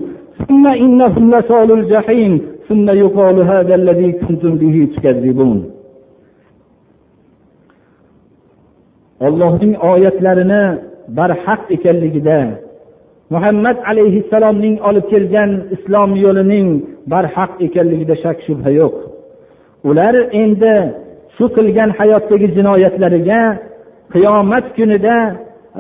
[0.49, 2.33] ثم إنهم لصال الجحيم
[2.69, 5.61] ثم يقال هذا الذي كنتم به تكذبون
[9.27, 10.63] ollohning oyatlarini
[11.19, 12.39] barhaq ekanligida
[13.34, 16.68] muhammad alayhissalomning olib kelgan islom yo'lining
[17.12, 18.96] barhaq ekanligida shak shubha yo'q.
[19.90, 20.76] Ular endi
[21.36, 23.42] shu qilgan hayotdagi jinoyatlariga
[24.14, 25.18] qiyomat kunida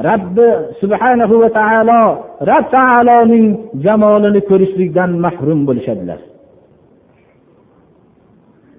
[0.09, 0.47] rabbi
[0.81, 2.01] subhanahu va taolo
[2.49, 3.47] rob taoloning
[3.85, 6.19] jamolini ko'rishlikdan mahrum bo'lishadilar.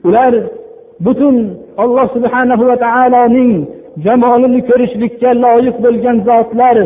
[0.09, 0.33] Ular
[1.07, 1.37] butun
[1.83, 3.53] olloh subhanahu va taoloning
[4.07, 6.77] jamolini ko'rishlikka loyiq bo'lgan zotlar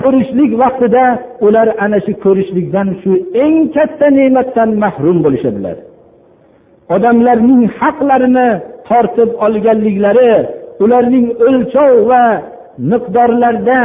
[0.00, 1.04] ko'rishlik vaqtida
[1.46, 3.12] ular ana shu ko'rishlikdan shu
[3.44, 5.76] eng katta ne'matdan mahrum bo'lishadilar.
[6.94, 8.48] Odamlarning haqlarini
[8.88, 10.32] tortib olganliklari
[10.84, 12.22] ularning o'lchov va
[12.90, 13.80] miqdorlarda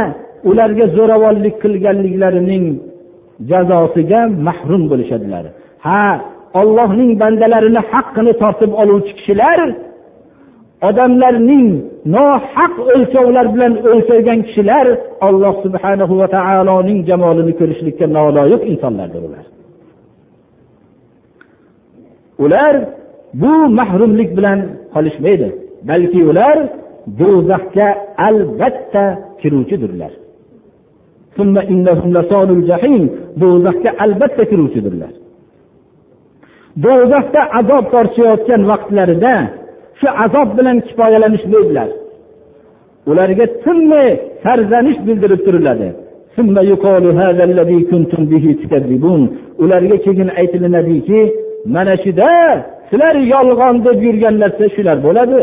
[0.50, 2.64] ularga zo'ravonlik qilganliklarining
[3.50, 5.44] jazosiga mahrum bo'lishadilar.
[5.86, 6.04] Ha
[6.60, 9.58] ollohning bandalarini haqqini tortib oluvchi kishilar
[10.88, 11.68] odamlarning
[12.16, 14.86] nohaq o'lchovlar bilan o'lchagan kishilar
[15.28, 19.44] alloh subhana va taoloning jamolini ko'rishlikka noloyiq insonlardir ular.
[22.44, 22.74] Ular
[23.42, 24.58] bu mahrumlik bilan
[24.94, 25.48] qolishmaydi
[25.90, 26.56] balki ular
[27.20, 27.88] do'zaxga
[28.28, 29.04] albatta
[29.40, 30.12] kiruvchidirlar
[33.42, 35.12] do'zaxga albatta kiruvchidirlar
[36.84, 39.34] do'zaxda azob tortishayotgan vaqtlarida
[40.02, 41.88] shu azob bilan kifoyalanishmaydilar
[43.10, 44.08] ularga tinmay
[44.42, 45.88] sarzanish bildirib turiladi.
[49.62, 51.20] Ularga keyin aytilinadiki
[51.74, 52.30] mana shuda
[52.90, 55.40] sizlar yolg'on deb yurgan narsa shular bo'ladi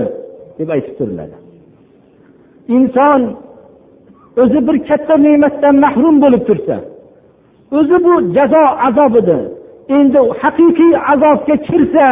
[0.60, 1.36] deb aytib turiladi.
[2.76, 3.22] Inson
[4.42, 6.78] o'zi bir katta ne'matdan mahrum bo'lib tursa
[7.78, 9.42] o'zi bu jazo azobidir.
[9.98, 12.08] Endi haqiqiy azobga kirsa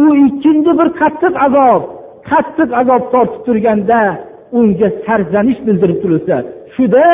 [0.00, 1.82] u ikkinchi bir qattiq azob
[2.30, 4.00] qattiq azob tortib turganda
[4.58, 6.36] unga sarzanish bildirib turilsa
[6.74, 7.06] shuda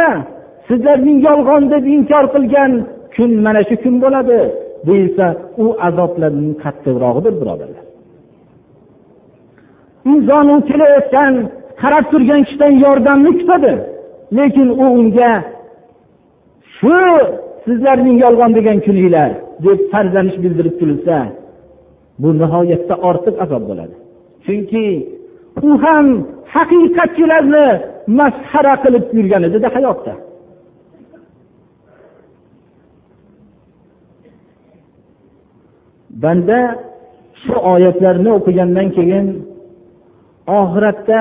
[0.68, 2.72] sizlarning yolg'on deb inkor qilgan
[3.14, 4.38] kun mana shu kun bo'ladi
[4.86, 5.26] deyilsa
[5.64, 7.84] u azoblarning qattiqrog'idir birodarlar.
[10.12, 11.34] Inson u kelayotgan
[11.82, 13.72] qarab turgan kishidan yordamni kutadi
[14.38, 15.32] lekin u unga
[16.76, 16.96] shu
[17.64, 19.30] sizlarning yolg'on degan kuninglar
[19.64, 21.16] deb farzanish bildirib turilsa
[22.20, 23.96] bu nihoyatda ortiq azob bo'ladi.
[24.44, 24.84] Chunki
[25.68, 26.06] u ham
[26.54, 27.66] haqiqatchilarni
[28.18, 30.14] masxara qilib yurgan edida hayotda
[36.22, 36.60] banda
[37.42, 39.26] shu oyatlarni o'qigandan keyin
[40.60, 41.20] oxiratda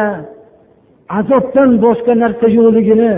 [1.20, 3.14] azobdan boshqa narsa yo'qligini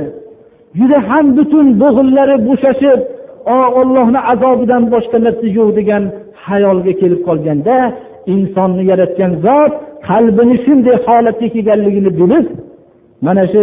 [0.80, 3.00] juda ham butun bo'g'illari bo'shashib
[3.80, 6.04] ollohni azobidan boshqa narsa yo'q degan
[6.46, 7.76] hayolga kelib qolganda
[8.34, 9.74] insonni yaratgan zot
[10.10, 12.46] qalbini shunday holatga kelganligini bilib
[13.26, 13.62] mana shu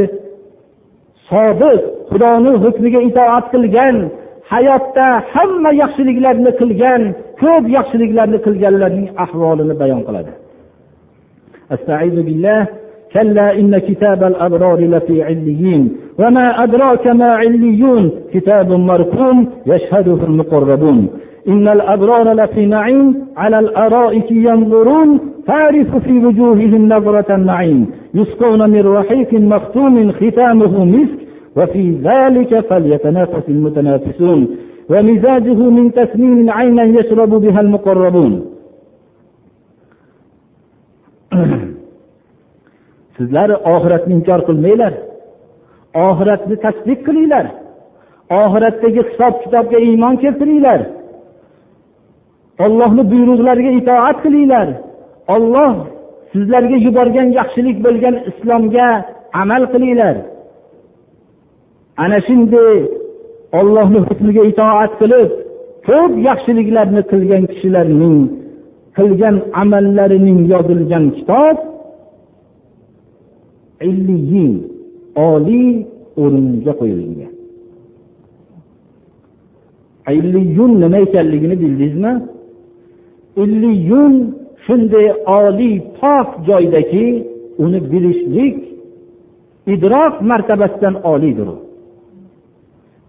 [1.31, 3.97] sodiq xudoni hukmiga itoat qilgan
[4.53, 7.03] hayotda hamma yaxshiliklarni qilgan
[7.43, 10.33] ko'p yaxshiliklarni qilganlarning ahvolini bayon qiladi.
[13.17, 21.09] كلا إن كتاب الأبرار لفي عليين وما أدراك ما عليون كتاب مرقوم يشهده المقربون
[21.49, 29.33] إن الأبرار لفي نعيم على الأرائك ينظرون تعرف في وجوههم نظرة النعيم يسقون من رحيق
[29.33, 31.19] مختوم ختامه مسك
[31.57, 34.49] وفي ذلك فليتنافس المتنافسون
[34.91, 38.45] ومزاجه من تسنيم عينا يشرب بها المقربون
[43.17, 44.93] sizlar oxiratni inkor qilmanglar.
[46.07, 47.47] Oxiratni tasdiq qilinglar.
[48.43, 50.81] Oxiratdagi hisob kitobga iymon keltiringlar.
[52.65, 54.69] Ollohni buyruqlariga itoat qilinglar.
[55.35, 55.73] Olloh
[56.33, 58.89] sizlarga yuborgan yaxshilik bo'lgan islomga
[59.43, 60.17] amal qilinglar.
[62.05, 62.77] Ana shunday
[63.61, 65.31] ollohni hukmiga itoat qilib
[65.89, 68.19] ko'p yaxshiliklarni qilgan kishilarning
[68.99, 71.57] qilgan amallarining yozilgan kitob
[73.81, 74.73] illiyin
[75.17, 75.87] oliy
[76.17, 77.33] o'ringa qo'yilgan.
[80.19, 82.13] Illiyun nima ekanligini bildingizmi?
[83.43, 84.15] Illiyun
[84.67, 85.07] shunday
[85.39, 87.07] oliy pok joydaki
[87.59, 88.57] uni bilishlik
[89.75, 91.57] idrok martabasidan oliydir u.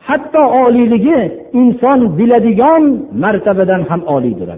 [0.07, 1.19] Hatto oliyligi
[1.53, 2.83] inson biladigan
[3.23, 4.49] martabadan ham oliydir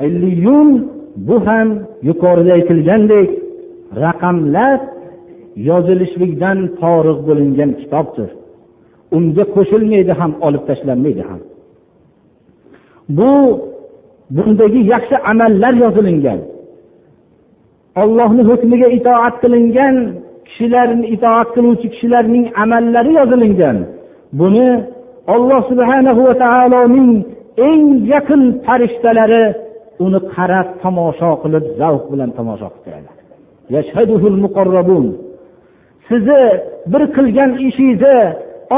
[0.00, 1.68] illiyun bu ham
[2.08, 3.28] yuqorida aytilgandek
[4.04, 4.78] raqamlar
[5.68, 8.28] yozilishlikdan forig' bo'lingan kitobdir.
[9.16, 11.40] Unga qo'shilmaydi ham olib tashlanmaydi ham.
[13.18, 13.30] Bu
[14.36, 16.40] bundagi yaxshi amallar yozilingan
[18.02, 19.96] ollohni hukmiga itoat qilingan
[20.46, 23.76] kishilarni itoat qiluvchi kishilarning amallari yozilingan
[24.40, 24.68] buni
[25.34, 27.12] olloh subhanahu va taoloning
[27.68, 29.44] eng yaqin farishtalari
[30.04, 33.04] uni qarab tomosha qilib zavq bilan tomosha qilib
[34.46, 35.06] muqarrabun.
[36.08, 36.42] Sizni
[36.92, 38.18] bir qilgan ishingizni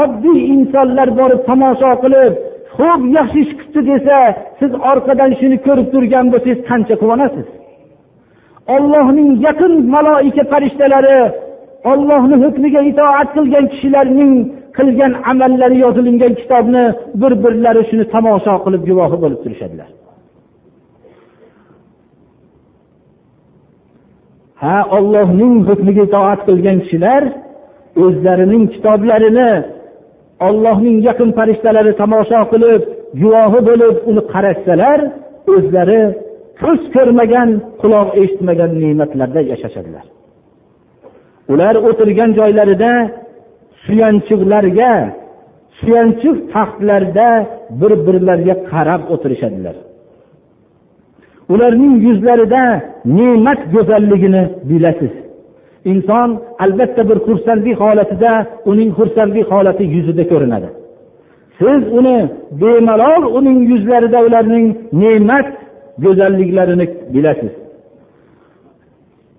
[0.01, 2.33] oddiy insonlar borib tomosha qilib
[2.77, 4.17] xo'p yaxshi ish qilibdi desa
[4.59, 7.47] siz orqadan shuni ko'rib turgan bo'lsangiz qancha quvonasiz?
[8.75, 11.19] Ollohning yaqin maloika farishtalari
[11.91, 14.33] ollohni hukmiga itoat qilgan kishilarning
[14.77, 16.83] qilgan amallari yozilingan kitobni
[17.21, 19.89] bir birlari shuni tomosha qilib guvohi bo'lib turishadilar.
[24.63, 27.23] Ha ollohning hukmiga itoat qilgan kishilar
[28.03, 29.51] o'zlarining kitoblarini
[30.47, 32.81] ollohning yaqin farishtalari tomosha qilib
[33.21, 34.99] guvohi bo'lib uni qarashsalar
[35.55, 36.01] o'zlari
[36.61, 37.49] ko'z ko'rmagan
[37.81, 40.05] quloq eshitmagan ne'matlarda yashashadilar.
[41.51, 42.91] Ular o'tirgan joylarida
[43.85, 44.93] suyanchiqlarga
[45.79, 47.29] suyanchiq taxtlarda
[47.79, 49.75] bir birlariga qarab o'tirishadilar.
[51.53, 52.63] Ularning yuzlarida
[53.05, 55.13] ne'mat go'zalligini bilasiz.
[55.91, 56.29] Inson
[56.63, 58.31] albatta bir xursandlik holatida
[58.71, 60.69] uning xursandlik holati yuzida ko'rinadi.
[61.59, 62.17] Siz uni
[62.61, 64.67] bemalol uning yuzlarida ularning
[65.01, 65.49] ne'mat
[66.03, 67.53] go'zalliklarini bilasiz.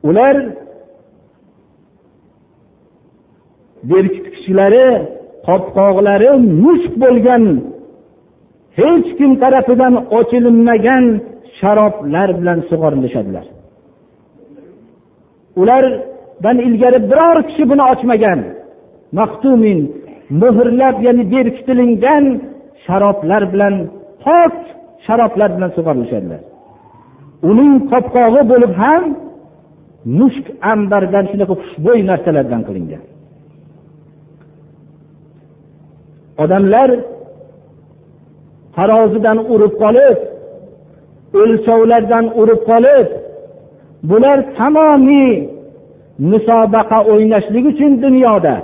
[0.08, 0.36] Ular
[3.90, 4.86] berkitkichlari
[5.46, 6.30] qopqoqlari
[6.64, 7.44] mushk bo'lgan
[8.78, 11.04] hech kim tarafidan ochilinmagan
[11.60, 13.46] sharoblar bilan sug'orilishadilar
[15.60, 18.40] ulardan ilgari biror kishi buni ochmagan.
[19.18, 19.78] Maxtumin
[20.42, 22.24] muhrlab ya'ni berkitilingan
[22.86, 23.74] sharoblar bilan
[24.24, 24.54] pok
[25.06, 26.40] sharoblar bilan sug'orilishadilar
[27.50, 29.04] uning qopqog'i bo'lib ham
[30.18, 33.02] mushk ambardan shunaqa xushbo'y narsalardan qilingan.
[36.42, 36.90] Odamlar
[38.76, 40.18] tarozidan urib qolib
[41.40, 43.08] o'lchovlardan urib qolib
[44.10, 45.32] bular tamomiy
[46.32, 48.54] musobaqa o'ynashlik uchun dunyoda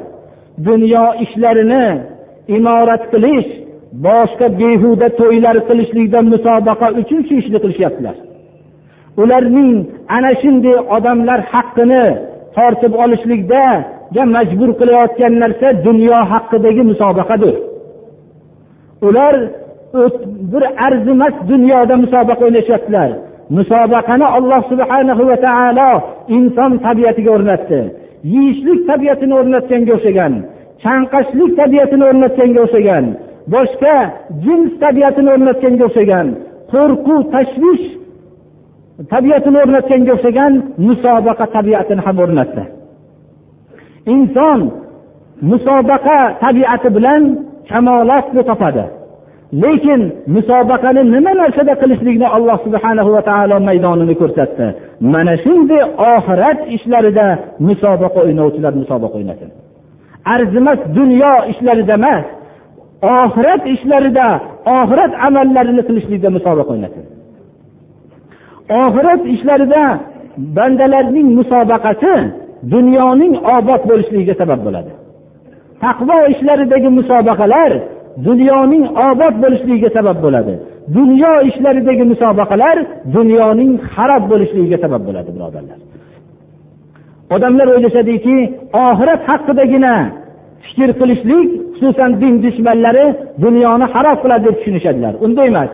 [0.68, 1.86] dunyo ishlarini
[2.56, 3.48] imorat qilish
[4.06, 8.16] boshqa behuda to'ylar qilishlikdan musobaqa uchun shu ishni qilishyaptilar.
[9.22, 9.72] Ularning
[10.16, 12.04] ana shunday odamlar haqqini
[12.56, 13.64] tortib olishlikda
[14.36, 17.54] majbur qilayotgan narsa dunyo haqidagi musobaqadir.
[19.08, 19.34] Ular
[20.52, 23.10] bir arzimas dunyoda musobaqa o'ynashyaptilar.
[23.58, 25.90] Musobaqani alloh subhanahu va taolo
[26.36, 27.80] inson tabiatiga o'rnatdi.
[28.34, 30.32] Yeyishlik tabiatini o'rnatganga o'xshagan
[30.84, 33.04] chanqashlik tabiatini o'rnatganga o'xshagan
[33.54, 33.96] boshqa
[34.44, 36.26] jins tabiatini o'rnatganga o'xshagan
[36.72, 37.84] qo'rquv tashvish
[39.12, 40.52] tabiatini o'rnatganga o'xshagan
[40.88, 42.62] musobaqa tabiatini ham o'rnatdi.
[44.14, 44.60] Inson
[45.50, 47.22] musobaqa tabiati bilan
[47.70, 48.84] kamolotni topadi
[49.52, 50.00] lekin
[50.34, 54.66] musobaqani nima narsada qilishlikni alloh subhana va taolo maydonini ko'rsatdi.
[55.12, 55.82] Mana shunday
[56.14, 57.26] oxirat ishlarida
[57.68, 59.50] musobaqa o'ynovchilar musobaqa o'ynasin
[60.34, 62.24] arzimas dunyo ishlarida emas
[63.22, 64.26] oxirat ishlarida
[64.78, 67.04] oxirat amallarini qilishlikda musobaqa o'ynasin
[68.84, 69.82] oxirat ishlarida
[70.56, 72.14] bandalarning musobaqasi
[72.74, 74.92] dunyoning obod bo'lishligiga sabab bo'ladi.
[75.84, 77.72] Taqvo ishlaridagi musobaqalar
[78.24, 80.54] dunyoning obod bo'lishligiga sabab bo'ladi.
[80.96, 82.76] Dunyo ishlaridagi musobaqalar
[83.16, 85.78] dunyoning xarob bo'lishligiga sabab bo'ladi birodarlar.
[87.34, 88.36] Odamlar o'ylashadiki
[88.86, 89.94] oxirat haqidagina
[90.66, 91.48] fikr qilishlik
[91.78, 93.06] xususan din dushmanlari
[93.44, 95.12] dunyoni xarob qiladi deb tushunishadilar.
[95.24, 95.70] Unday emas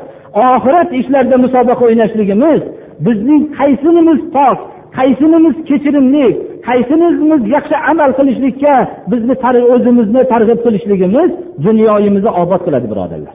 [0.49, 2.61] oxirat ishlarida musobaqa o'ynashligimiz
[3.07, 4.59] bizning qaysinimiz pok
[4.99, 6.26] qaysinimiz kechirimli
[6.68, 8.74] qaysinimiz yaxshi amal qilishlikka
[9.12, 9.34] bizni
[9.74, 11.30] o'zimizni targ'ib qilishligimiz
[11.66, 13.34] dunyoyimizni obod qiladi birodarlar.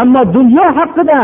[0.00, 1.20] Ammo dunyo haqida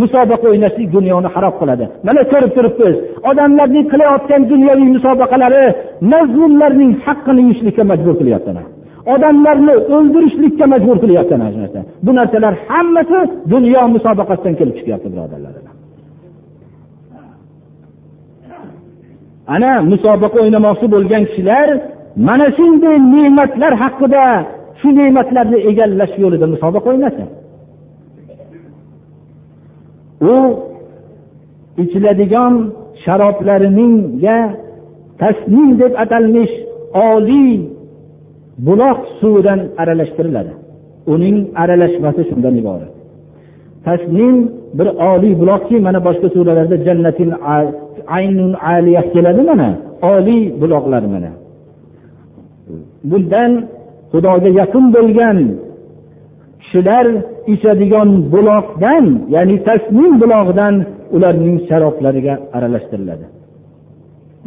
[0.00, 1.84] musobaqa o'ynashlik dunyoni harob qiladi.
[2.06, 2.96] Mana ko'rib turibmiz
[3.30, 5.64] odamlarning qilayotgan dunyoviy musobaqalari
[6.12, 8.52] mazlumlarning haqqini yeyishlikka majbur qilyapti
[9.14, 13.18] odamlarni o'ldirishlikka majbur qilyapti ana shu narsa bu narsalar hammasi
[13.52, 15.52] dunyo musobaqasidan kelib chiqyapti birodarlar.
[19.54, 21.68] Ana musobaqa o'ynamoqchi bo'lgan kishilar
[22.28, 24.24] mana shunday ne'matlar haqida
[24.80, 27.28] shu ne'matlarni egallash yo'lida musobaqa o'ynasin.
[30.32, 30.34] U
[31.82, 32.54] ichiladigan
[33.04, 34.38] sharoblarininga
[35.20, 36.54] tasnim deb atalmish
[37.10, 37.52] oliy
[38.66, 40.52] buloq suvidan aralashtiriladi.
[41.14, 42.92] Uning aralashmasi shundan iborat.
[43.86, 44.36] Tasnim
[44.78, 47.30] bir oliy buloqki mana boshqa suralarda jannatin
[48.16, 49.68] aynun aliyah keladi mana
[50.12, 51.30] oliy buloqlar mana.
[53.10, 53.52] Bundan
[54.12, 55.38] xudoga yaqin bo'lgan
[56.60, 57.06] kishilar
[57.54, 59.04] ichadigan buloqdan
[59.34, 60.74] ya'ni tasnim bulog'idan
[61.16, 63.26] ularning sharoblariga aralashtiriladi.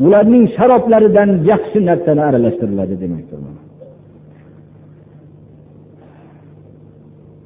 [0.05, 3.39] Ularning sharoblaridan yaxshi narsani aralashtiriladi demakdir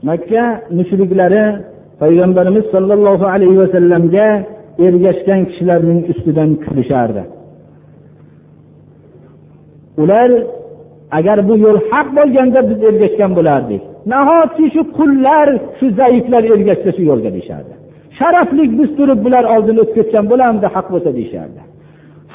[0.04, 0.44] makka
[0.78, 1.44] mushriklari
[2.02, 4.28] payg'ambarimiz sollallohu alayhi vasallamga
[4.88, 7.24] ergashgan kishilarning ustidan kulishardi.
[10.02, 10.30] Ular
[11.18, 13.82] agar bu yo'l haq bo'lganda biz ergashgan bo'lardik.
[14.14, 15.48] Nahotki shu qullar
[15.78, 17.74] shu zaiflar ergashsa shu yo'lga deyishardi
[18.22, 21.62] sharafli biz turib bular oldin o'tib ketgan bo'larmidi haq bo'lsa deyishardi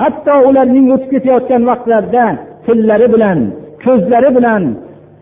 [0.00, 2.24] hatto ularning o'tib ketayotgan vaqtlarida
[2.66, 3.38] tillari bilan
[3.84, 4.62] ko'zlari bilan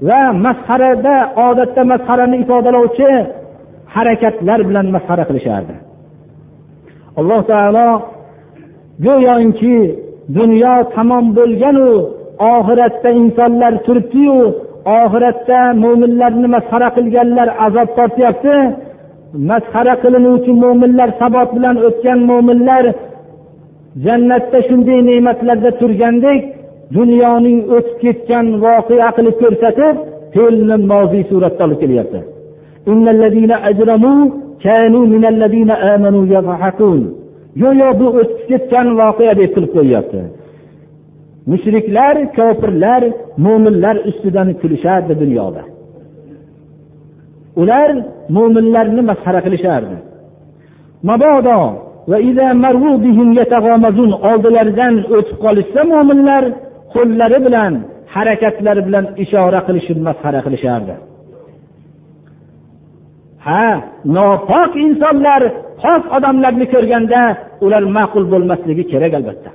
[0.09, 1.17] va masxarada
[1.49, 3.11] odatda masxarani ifodalovchi
[3.95, 5.75] harakatlar bilan masxara qilishardi.
[7.21, 7.89] Alloh taolo
[9.07, 9.77] go'yoki
[10.39, 11.89] dunyo tamom bo'lganu
[12.55, 14.39] oxiratda insonlar turibdiyu
[15.01, 18.57] oxiratda mo'minlarni masxara qilganlar azob tortyapti.
[19.51, 22.85] Masxara qilinuvchi mo'minlar sabot bilan o'tgan mo'minlar
[24.05, 26.41] jannatda shunday ne'matlarda turgandek
[26.97, 29.95] dunyoning o'tib ketgan voqea qilib ko'rsatib
[30.35, 32.21] fe'lni moziy suratda olib kelyapti.
[37.63, 40.21] Go'yo bu o'tib ketgan voqea deb qilib qo'yyapti.
[41.51, 43.03] Mushriklar kofirlar
[43.45, 45.63] mo'minlar ustidan kulishardi dunyoda.
[47.61, 47.91] Ular
[48.37, 49.97] mo'minlarni masxara qilishardi.
[51.09, 51.59] Mabodo
[54.31, 56.45] oldilaridan o'tib qolishsa mo'minlar
[56.95, 57.73] qo'llari bilan
[58.15, 60.95] harakatlari bilan ishora qilishib masxara qilishardi.
[63.47, 63.65] Ha
[64.17, 65.43] nopok insonlar
[65.83, 67.21] pok odamlarni ko'rganda
[67.65, 69.51] ular ma'qul bo'lmasligi kerak albatta.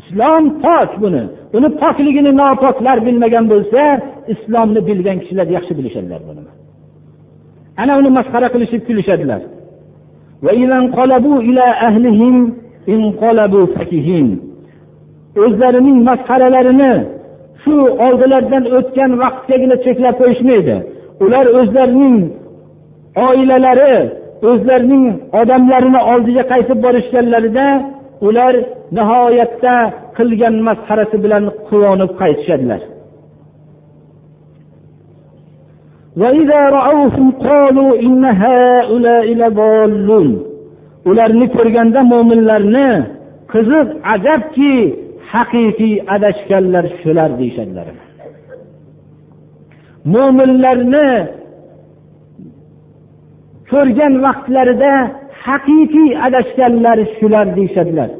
[0.00, 1.22] Islom pok buni.
[1.52, 3.82] Buni pokligini nopoklar bilmagan bo'lsa
[4.32, 6.42] islomni bilgan kishilar yaxshi bilishadilar buni.
[7.82, 9.40] Ana uni masxara qilishib kulishadilar.
[15.44, 16.92] O'zlarining masxaralarini
[17.62, 17.74] shu
[18.06, 20.76] oldilaridan o'tgan vaqtgagina cheklab qo'yishmaydi.
[21.24, 22.16] Ular o'zlarining
[23.26, 23.96] oilalari
[24.50, 25.04] o'zlarining
[25.40, 27.66] odamlarini oldiga qaytib borishganlarida
[28.28, 28.54] ular
[28.96, 29.74] nihoyatda
[30.16, 32.82] qilgan masxarasi bilan quvonib qaytishadilar.
[41.10, 42.88] Ularni ko'rganda mo'minlarni
[43.52, 44.72] qiziq ajabki
[45.32, 48.09] haqiqiy adashganlar shular deyishadilar.
[50.14, 51.10] Mo'minlarni
[53.70, 54.94] ko'rgan vaqtlarida
[55.46, 58.10] haqiqiy adashganlar shular deyishadilar.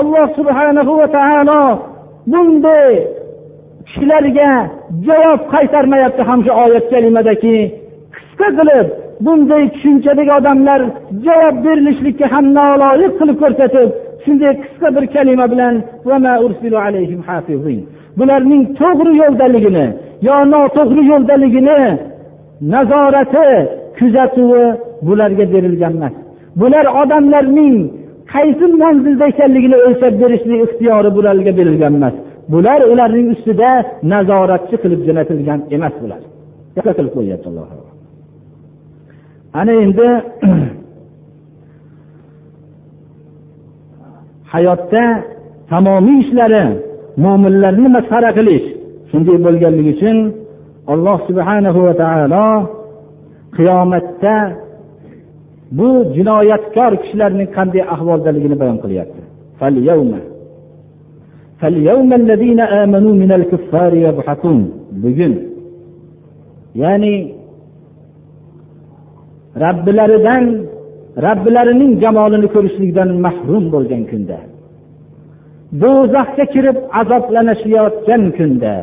[0.00, 1.62] Alloh subhanahu va taolo
[2.32, 2.92] bunday
[3.86, 4.50] kishilarga
[5.06, 7.56] javob qaytarmayapti ham shu oyat kalimadaki
[8.14, 8.86] qisqa qilib
[9.24, 10.80] bunday tushunchadagi odamlar
[11.26, 13.88] javob berilishlikka ham noloyiq qilib ko'rsatib
[14.24, 15.74] shunday qisqa bir kalima bilan
[18.18, 19.86] bularning to'g'ri yo'ldaligini
[20.28, 21.80] yo noto'g'ri yo'ldaligini
[22.72, 23.48] nazorati
[23.98, 24.64] kuzatuvi
[25.06, 26.14] bularga berilgan emas.
[26.60, 27.76] Bular odamlarning
[28.32, 32.14] qaysi manzilda ekanligini o'lchab berishlik ixtiyori bularga berilgan emas.
[32.52, 33.70] Bular ularning ustida
[34.12, 36.20] nazoratchi qilib jo'natilgan emas bular.
[36.76, 37.68] Qilib qo'yyapti alloh
[39.60, 40.08] ana endi
[44.52, 45.04] hayotda
[45.70, 46.64] tamomiy ishlari
[47.24, 48.66] mo'minlarni masxara qilish
[49.10, 50.16] shunday bo'lganligi uchun
[50.92, 52.46] alloh subhanahu va taolo
[53.56, 54.36] qiyomatda
[55.78, 59.20] bu jinoyatkor kishilarning qanday ahvoldaligini bayon qilyapti.
[65.02, 65.34] Bugun
[66.82, 67.14] ya'ni
[69.62, 70.44] robbilaridan
[71.26, 74.38] robbilarining jamolini ko'rishlikdan mahrum bo'lgan kunda
[75.82, 78.74] do'zaxga kirib azoblanishayotgan kunda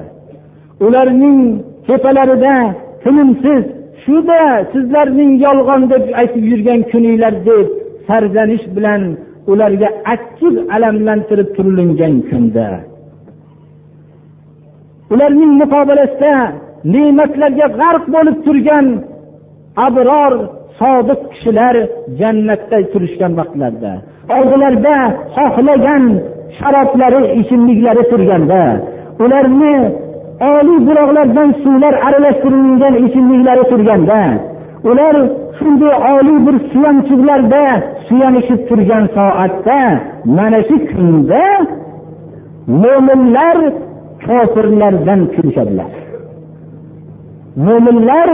[0.85, 1.39] ularning
[1.87, 2.55] tepalarida
[3.03, 3.63] tinimsiz
[4.03, 4.41] shuda
[4.73, 7.67] sizlarning yolg'on deb aytib yurgan kuninglar deb
[8.07, 9.01] sarzanish bilan
[9.51, 12.67] ularga achchiq alamlantirib turilingan kunda.
[15.13, 16.35] Ularning muqobilasida
[16.93, 18.85] ne'matlarga g'arq bo'lib turgan
[19.87, 20.33] abror
[20.79, 21.75] sodiq kishilar
[22.19, 23.93] jannatda turishgan vaqtlarda
[24.35, 24.97] oldilarida
[25.35, 26.03] xohlagan
[26.57, 28.61] sharoblari ichimliklari turganda
[29.23, 29.75] ularni
[30.51, 34.21] oliy buloqlardan suvlar aralashtirilgan ichimliklari turganda
[34.89, 35.15] ular
[35.57, 37.63] shunday oliy bir suyanchiqlarda
[38.07, 39.79] suyanishib turgan soatda
[40.37, 41.43] mana shu kunda
[42.83, 43.57] mo'minlar
[44.27, 45.91] kofirlardan kulishadilar.
[47.65, 48.29] Mo'minlar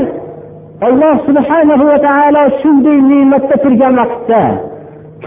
[0.88, 4.41] alloh subhanahu va taolo shunday ne'matda turgan vaqtda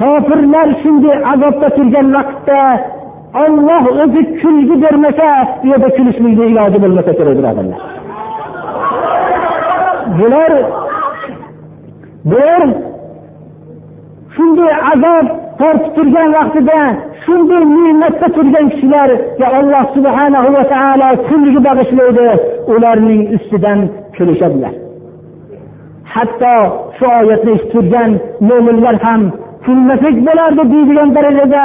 [0.01, 2.61] kofirlar shunday azobda turgan vaqtda
[3.45, 5.29] olloh o'zi kulgi bermasa
[5.63, 7.81] bu yerda kulishlikni iloji bo'lmasa kerak birodarlar
[10.19, 10.53] bular
[12.31, 12.63] bular
[14.37, 15.27] shunday azob
[15.61, 16.79] tortib turgan vaqtida
[17.25, 22.29] shunday ne'matda turgan kishilarga alloh subhanahu va taolo kulgi bag'ishlaydi
[22.75, 23.79] ularning ustidan
[24.17, 24.75] kulishadilar.
[26.15, 26.55] Hatto
[26.97, 28.11] shu oyatni eshitib turgan
[28.49, 29.23] mo'minlar ham
[29.67, 31.65] kulmasak bo'lardi deydigan darajada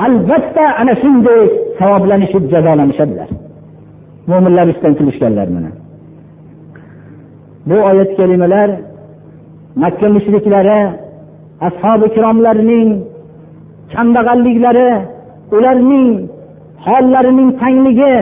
[0.06, 1.40] Albatta ana shunday
[1.78, 3.28] savoblanishib jazolanishadilar.
[4.30, 5.70] Mo'minlar ustidan kulishganlar mana.
[7.68, 8.70] Bu oyat kalimalar
[9.82, 10.78] makka mushriklari
[11.66, 12.90] ashobi ikromlarning
[13.92, 14.90] kambag'alliklari
[15.56, 16.10] ularning
[16.86, 18.16] hollarining tangligi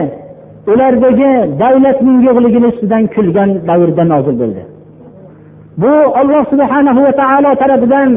[0.71, 1.31] ulardagi
[1.61, 4.63] davlatning yo'qligini ustidan kulgan davrda nozil bo'ldi.
[5.81, 8.11] Bu alloh subhanahu va taolo tarafidan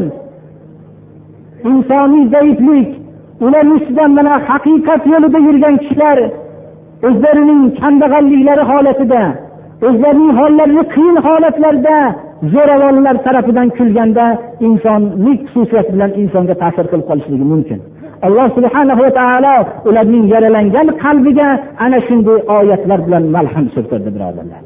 [1.70, 2.88] insoniy zaiflik
[3.44, 6.18] ularni ustidan mana haqiqat yo'lida yurgan kishilar
[7.08, 9.22] o'zlarining kambag'alliklari holatida
[9.86, 11.96] o'zlarining hollarini qiyin holatlarda
[12.54, 14.24] zo'ravonlar tarafidan kulganda
[14.68, 17.78] insonlik xususiyati bilan insonga ta'sir qilib qolishligi mumkin.
[18.26, 19.54] Alloh subhana va taolo
[19.88, 21.48] ularning yaralangan qalbiga
[21.84, 24.62] ana shunday oyatlar bilan malham surtirdi birodarlar.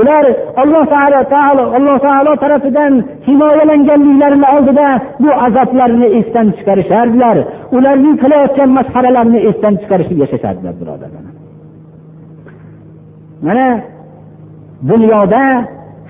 [0.00, 0.24] Ular
[0.62, 2.92] alloh taolo taolo alloh taolo tarafidan
[3.26, 4.88] himoyalanganliklarini oldida
[5.22, 7.36] bu azoblarni esdan chiqarishardilar.
[7.76, 11.24] Ularning qilayotgan masxaralarini esdan chiqarishib yashashardilar birodarlar.
[13.46, 13.66] Mana
[14.90, 15.42] dunyoda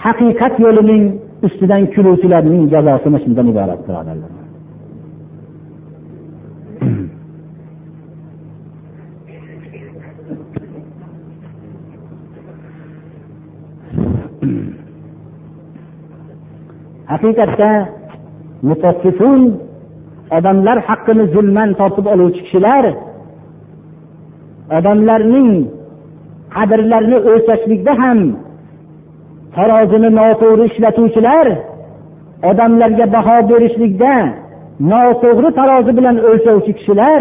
[0.05, 1.05] haqiqat yo'lining
[1.47, 4.33] ustidan kuluvchilarning jazosi mana shundan iborat birodarlar
[17.13, 17.71] haqiqatda
[18.69, 19.41] mutaffifun
[20.37, 22.85] odamlar haqqini zulman tortib oluvchi kishilar
[24.79, 25.51] odamlarning
[26.57, 28.21] qadrlarini o'lchashlikda ham
[29.57, 31.47] tarozini noto'g'ri ishlatuvchilar
[32.51, 34.15] odamlarga baho berishlikda
[34.93, 37.21] noto'g'ri tarozi bilan o'lchovchi kishilar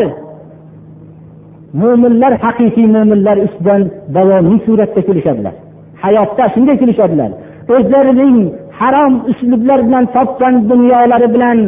[1.81, 3.81] mo'minlar haqiqiy mo'minlar ustidan
[4.15, 5.55] davomiy suratda kulishadilar
[6.03, 7.31] hayotda shunday kulishadilar
[7.75, 8.37] o'zlarining
[8.79, 11.59] harom uslublar bilan topgan dunyolari bilan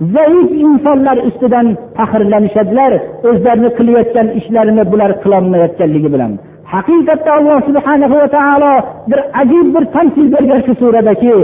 [0.00, 2.92] zaif insonlar ustidan faxrlanishadilar.
[3.28, 6.32] O'zlarini qilayotgan ishlarini bular qilolmayotganligi bilan.
[6.72, 8.74] Haqiqatda alloh subhana va taolo
[9.10, 11.34] bir ajib bir tamsil bergan shu suradaki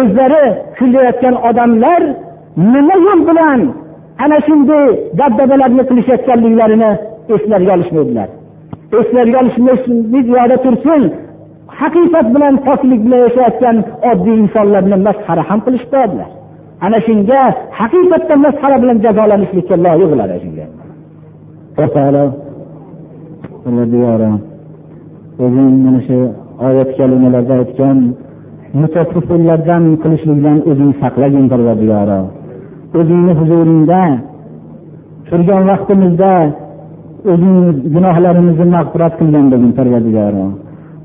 [0.00, 0.44] o'zlari
[0.78, 2.02] kulayotgan odamlar
[2.72, 3.60] nima yo'l bilan
[4.24, 4.86] ana shunday
[5.20, 6.90] dabdabalarni qilishayotganliklarini
[7.34, 8.28] eslariga olishmaydilar.
[9.00, 9.80] Eslariga olishlik
[10.64, 11.02] tursin
[11.80, 13.76] haqiqat bilan poklik bilan yashayotgan
[14.10, 16.28] oddiy insonlarni masxara ham qilishmadilar
[16.86, 17.42] ana shunga
[17.80, 20.66] haqiqatdan masxara bilan jazolanishlikka loyiq bo'ladi shunga.
[23.66, 24.30] Parvardigori
[25.44, 26.18] o'zing mana shu
[26.68, 27.98] oyat kalimalarda aytgan
[28.80, 32.20] mutaffiflardan qilishlikdan o'zing saqlagin parvardigoro
[32.98, 34.00] o'zingni huzuringda
[35.28, 36.32] turgan vaqtimizda
[37.32, 37.56] o'zing
[37.94, 40.46] gunohlarimizni mag'firat qilgin begin parvardigoro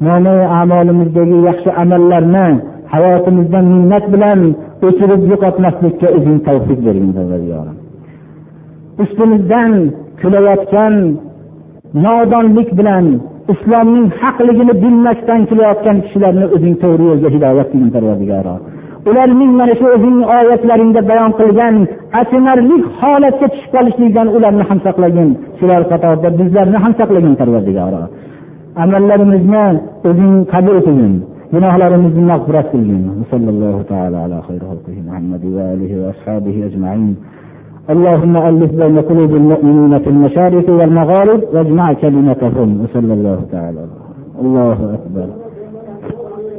[0.05, 2.47] mo'min amolimizdagi yaxshi amallarni
[2.93, 4.39] hayotimizdan minnat bilan
[4.87, 7.77] o'chirib yo'qotmaslikka o'zing tavfiq bergin parvardigorim
[9.03, 9.71] ustimizdan
[10.21, 10.95] kulayotgan
[11.93, 13.05] nodonlik bilan
[13.53, 18.55] islomning haqligini bilmasdan kelayotgan kishilarni o'zing to'g'ri yo'lga hidoyat qilgin parvardigoro.
[19.09, 21.75] Ularning mana shu o'zingni oyatlaringda bayon qilgan
[22.21, 25.29] achinarli holatga tushib qolishlikdan ularni ham saqlagin.
[25.59, 28.01] Shular qatorida bizlarni ham saqlagin parvardigoro.
[28.83, 29.65] Amallarimizni
[30.09, 31.13] o'zing qabul qilgin
[31.53, 33.03] gunohlarimizni mag'firat qilgin.
[33.31, 34.37] Sallallohu taala ala
[35.57, 37.11] va alihi va ashabihi ajmain.
[37.93, 43.83] اللهم ألف بين قلوب المؤمنين في المشارق والمغارب واجمع كلمتهم وصلى الله تعالى
[44.41, 45.27] الله أكبر.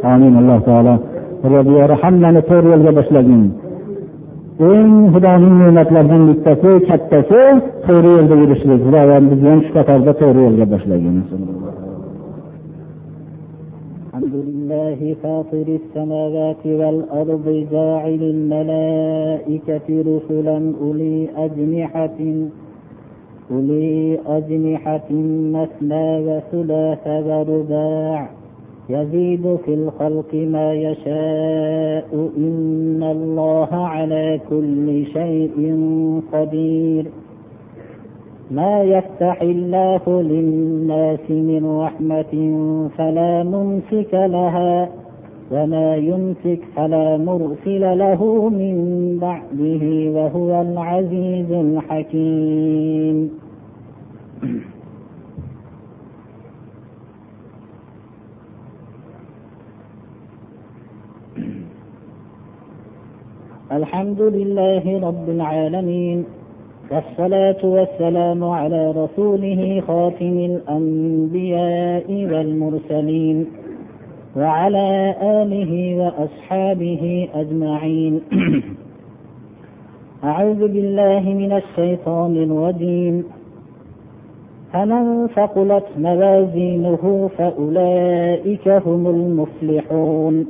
[0.04, 0.38] آمين.
[0.38, 0.98] الله تعالى.
[1.44, 3.52] ربي يرحمنا نطور والجبش لجين
[4.60, 7.42] eng xudoning ne'matlaridan bittasi kattasi
[7.86, 11.16] to'g'ri yo'lda yurishlik xudoa bizni shu qatorda to'g'ri yo'lga boshlagin
[14.72, 22.18] الحمد لله فاطر السماوات والأرض جاعل الملائكة رسلا أولي أجنحة
[23.50, 25.08] أولي أجنحة
[25.56, 28.30] مثنى وثلاث ورباع.
[28.88, 35.80] يزيد في الخلق ما يشاء إن الله على كل شيء
[36.32, 37.04] قدير.
[38.52, 42.32] ما يفتح الله للناس من رحمة
[42.98, 44.88] فلا ممسك لها
[45.50, 48.76] وما يمسك فلا مرسل له من
[49.18, 49.84] بعده
[50.16, 53.30] وهو العزيز الحكيم.
[63.72, 66.41] الحمد لله رب العالمين.
[66.92, 73.46] والصلاة والسلام على رسوله خاتم الأنبياء والمرسلين
[74.36, 78.20] وعلى آله وأصحابه أجمعين.
[80.24, 83.24] أعوذ بالله من الشيطان الرجيم.
[84.72, 90.46] فمن ثقلت موازينه فأولئك هم المفلحون.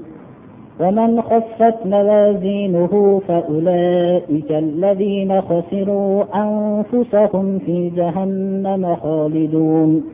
[0.83, 10.05] ومن خفت موازينه فأولئك الذين خسروا أنفسهم في جهنم خالدون.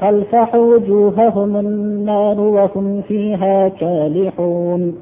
[0.00, 4.94] تلفح وجوههم النار وهم فيها كالحون.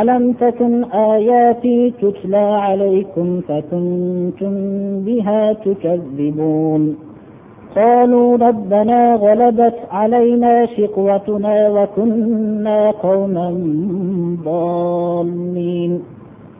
[0.00, 4.54] ألم تكن آياتي تتلى عليكم فكنتم
[5.00, 7.11] بها تكذبون.
[7.76, 13.50] قالوا ربنا غلبت علينا شقوتنا وكنا قوما
[14.44, 16.02] ضالين.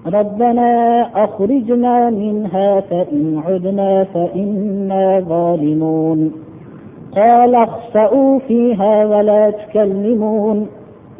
[0.06, 6.32] ربنا أخرجنا منها فإن عدنا فإنا ظالمون.
[7.16, 10.66] قال اخسأوا فيها ولا تكلمون.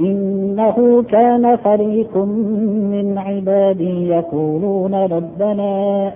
[0.01, 2.17] إنه كان فريق
[2.93, 5.71] من عبادي يقولون ربنا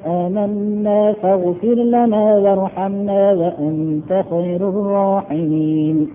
[0.07, 6.09] آمنا فاغفر لنا وارحمنا وأنت خير الراحمين.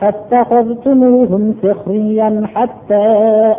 [0.00, 3.06] فاتخذتموهم سخريا حتى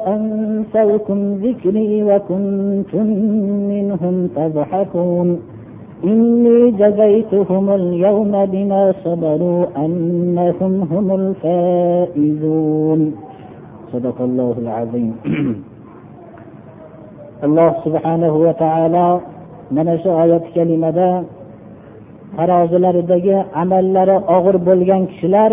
[0.08, 3.08] أنسوكم ذكري وكنتم
[3.70, 5.40] منهم تضحكون.
[6.05, 13.01] إني جزيتهم اليوم بما صبروا أنهم هم الفائزون
[13.93, 15.15] صدق الله العظيم
[17.45, 19.09] alloh subhanahu va taolo
[19.71, 21.11] mana shu oyat kalimada
[22.37, 25.53] tarozilaridagi amallari og'ir bo'lgan kishilar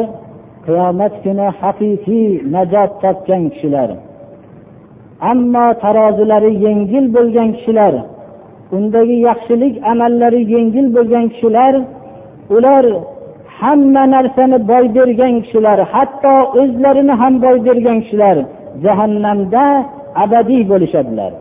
[0.65, 3.89] qiyomat kuni haqiqiy najot topgan kishilar
[5.31, 7.93] ammo tarozilari yengil bo'lgan kishilar
[8.76, 11.74] undagi yaxshilik amallari yengil bo'lgan kishilar
[12.56, 12.84] ular
[13.60, 18.36] hamma narsani boy bergan kishilar hatto o'zlarini ham boy bergan kishilar
[18.84, 19.64] jahannamda
[20.22, 21.32] abadiy bo'lishadilar.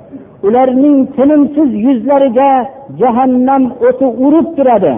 [0.47, 2.51] Ularning tinimsiz yuzlariga
[3.01, 4.95] jahannam o'ti urib turadi.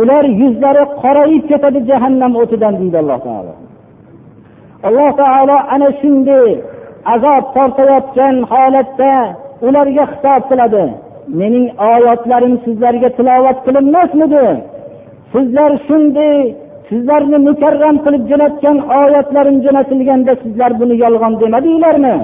[0.00, 3.54] Ular yuzlari qorayib ketadi jahannam o'tidan deydi alloh taolo.
[4.88, 6.48] Alloh taolo ana shunday
[7.14, 9.12] azob tortayotgan holatda
[9.66, 10.84] ularga xitob qiladi.
[11.40, 14.46] Mening oyatlarim sizlarga tilovat qilinmasmidi?
[15.32, 16.36] Sizlar shunday
[16.88, 22.16] sizlarni mukarram qilib jo'natgan oyatlarim jo'natilganda sizlar buni yolg'on demadinglarmi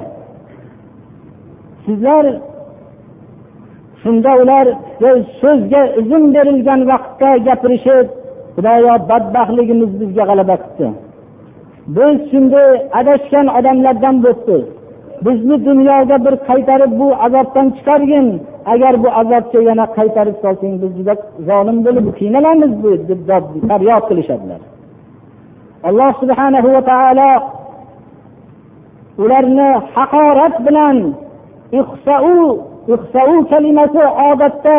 [1.87, 2.25] sizlar
[4.03, 4.67] shunda ular
[5.41, 8.07] so'zga izn berilgan vaqtda gapirishib
[8.55, 10.87] xudoyo badbaxtligimiz bizga g'alaba qilibdi
[11.97, 14.65] biz shunday adashgan odamlardan bo'libmiz
[15.27, 18.27] bizni dunyoga bir qaytarib bu azobdan chiqargin.
[18.73, 21.15] Agar bu azobga yana qaytarib solsang biz juda
[21.49, 22.73] zolim bo'lib qiynalamiz
[23.11, 23.21] deb
[23.71, 24.61] faryod qilishadilar.
[25.89, 27.31] Alloh subhanahu va taolo
[29.23, 30.97] ularni haqorat bilan
[33.53, 34.79] kalimasi odatda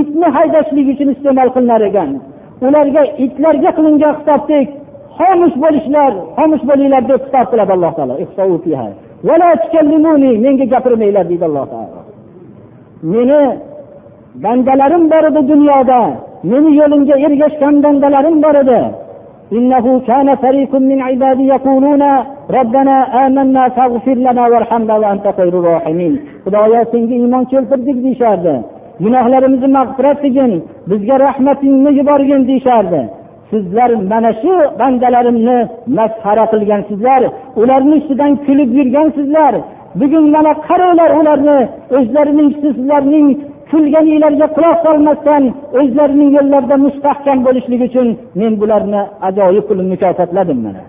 [0.00, 2.10] itni haydashlik uchun iste'mol qilinar ekan.
[2.66, 4.68] Ularga itlarga qilingan xitobdek
[5.18, 8.14] xomush bo'lishlar xomush bo'linglar deb xitob qiladi alloh taolo.
[10.44, 11.99] Menga gapirmanglar deydi alloh taolo.
[13.13, 13.41] meni
[14.43, 15.99] bandalarim bor edi dunyoda
[16.51, 18.81] meni yo'limga ergashgan bandalarim bor edi
[19.57, 22.03] إنه كان فريق من عبادي يقولون
[22.59, 26.13] ربنا آمنا فاغفر لنا وارحمنا وأنت خير الراحمين
[26.45, 28.53] xudoyo senga iymon keltirdik deyishardi
[29.03, 30.51] gunohlarimizni mag'firat qilgin
[30.89, 33.01] bizga rahmatingni yuborgin deyishardi
[33.51, 35.57] sizlar mana shu bandalarimni
[35.97, 37.21] masxara qilgansizlar
[37.61, 39.53] ularni ustidan kulib yurgansizlar
[39.94, 41.58] bugun mana qaranglar ularni
[41.98, 43.26] o'zlarining sizlarning
[43.70, 45.42] kulganinglarga quloq solmasdan
[45.80, 48.08] o'zlarining yo'llarida mustahkam bo'lishligi uchun
[48.40, 50.82] men bularni ajoyib qilib mukofotladim mana.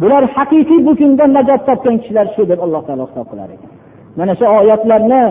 [0.00, 3.70] Bular haqiqiy bu kunda najot topgan kishilar shu deb alloh taolo hisob qilar ekan.
[4.18, 5.22] Mana shu oyatlarni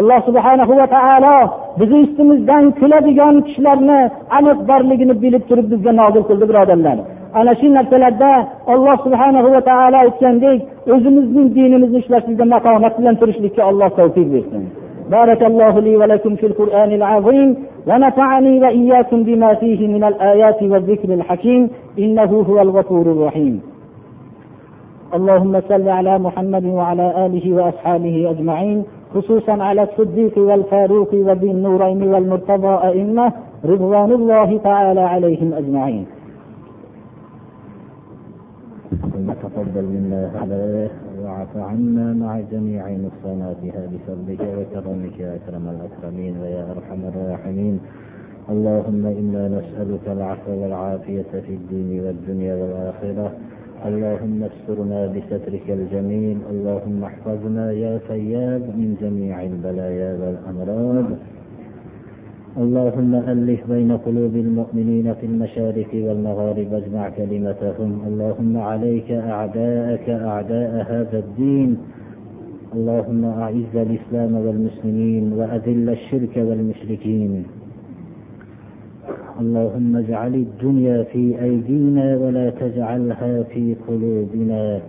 [0.00, 1.36] alloh subhanahu va taolo
[1.80, 4.00] bizni ustimizdan kuladigan kishilarni
[4.38, 6.98] aniq borligini bilib turib bizga nozil qildi birodarlar.
[7.34, 8.32] Ana shu narsalarda
[8.74, 10.58] alloh subhanahu va taolo aytgandek
[10.94, 14.64] o'zimizning dinimizni ushlashlikda maqomat bilan turishlikka alloh tavfiq bersin.
[15.10, 17.56] بارك الله لي ولكم في القرآن العظيم
[17.88, 23.60] ونفعني وإياكم بما فيه من الآيات والذكر الحكيم إنه هو الغفور الرحيم
[25.14, 32.88] اللهم صل على محمد وعلى آله وأصحابه أجمعين خصوصا على الصديق والفاروق وذي النورين والمرتضى
[32.88, 33.32] أئمة
[33.64, 36.06] رضوان الله تعالى عليهم أجمعين
[38.92, 40.90] اللهم تقبل منا هذا
[41.22, 47.80] واعف عنا مع جميع نقصاناتها بفضلك وكرمك يا أكرم الأكرمين ويا أرحم الراحمين.
[48.52, 53.32] اللهم إنا نسألك العفو والعافية في الدين والدنيا والآخرة.
[53.88, 56.38] اللهم استرنا بسترك الجميل.
[56.52, 61.08] اللهم احفظنا يا فياض من جميع البلايا والأمراض.
[62.56, 68.00] اللهم ألف بين قلوب المؤمنين في المشارق والمغارب واجمع كلمتهم.
[68.06, 71.76] اللهم عليك أعداءك أعداء هذا الدين.
[72.74, 77.44] اللهم أعز الإسلام والمسلمين وأذل الشرك والمشركين.
[79.40, 84.80] اللهم اجعل الدنيا في أيدينا ولا تجعلها في قلوبنا.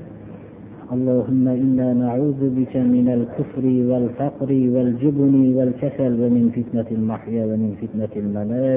[0.96, 8.70] اللهم إنا نعوذ بك من الكفر والفقر والجبن والكسل ومن فتنة المحيا ومن فتنة الممات.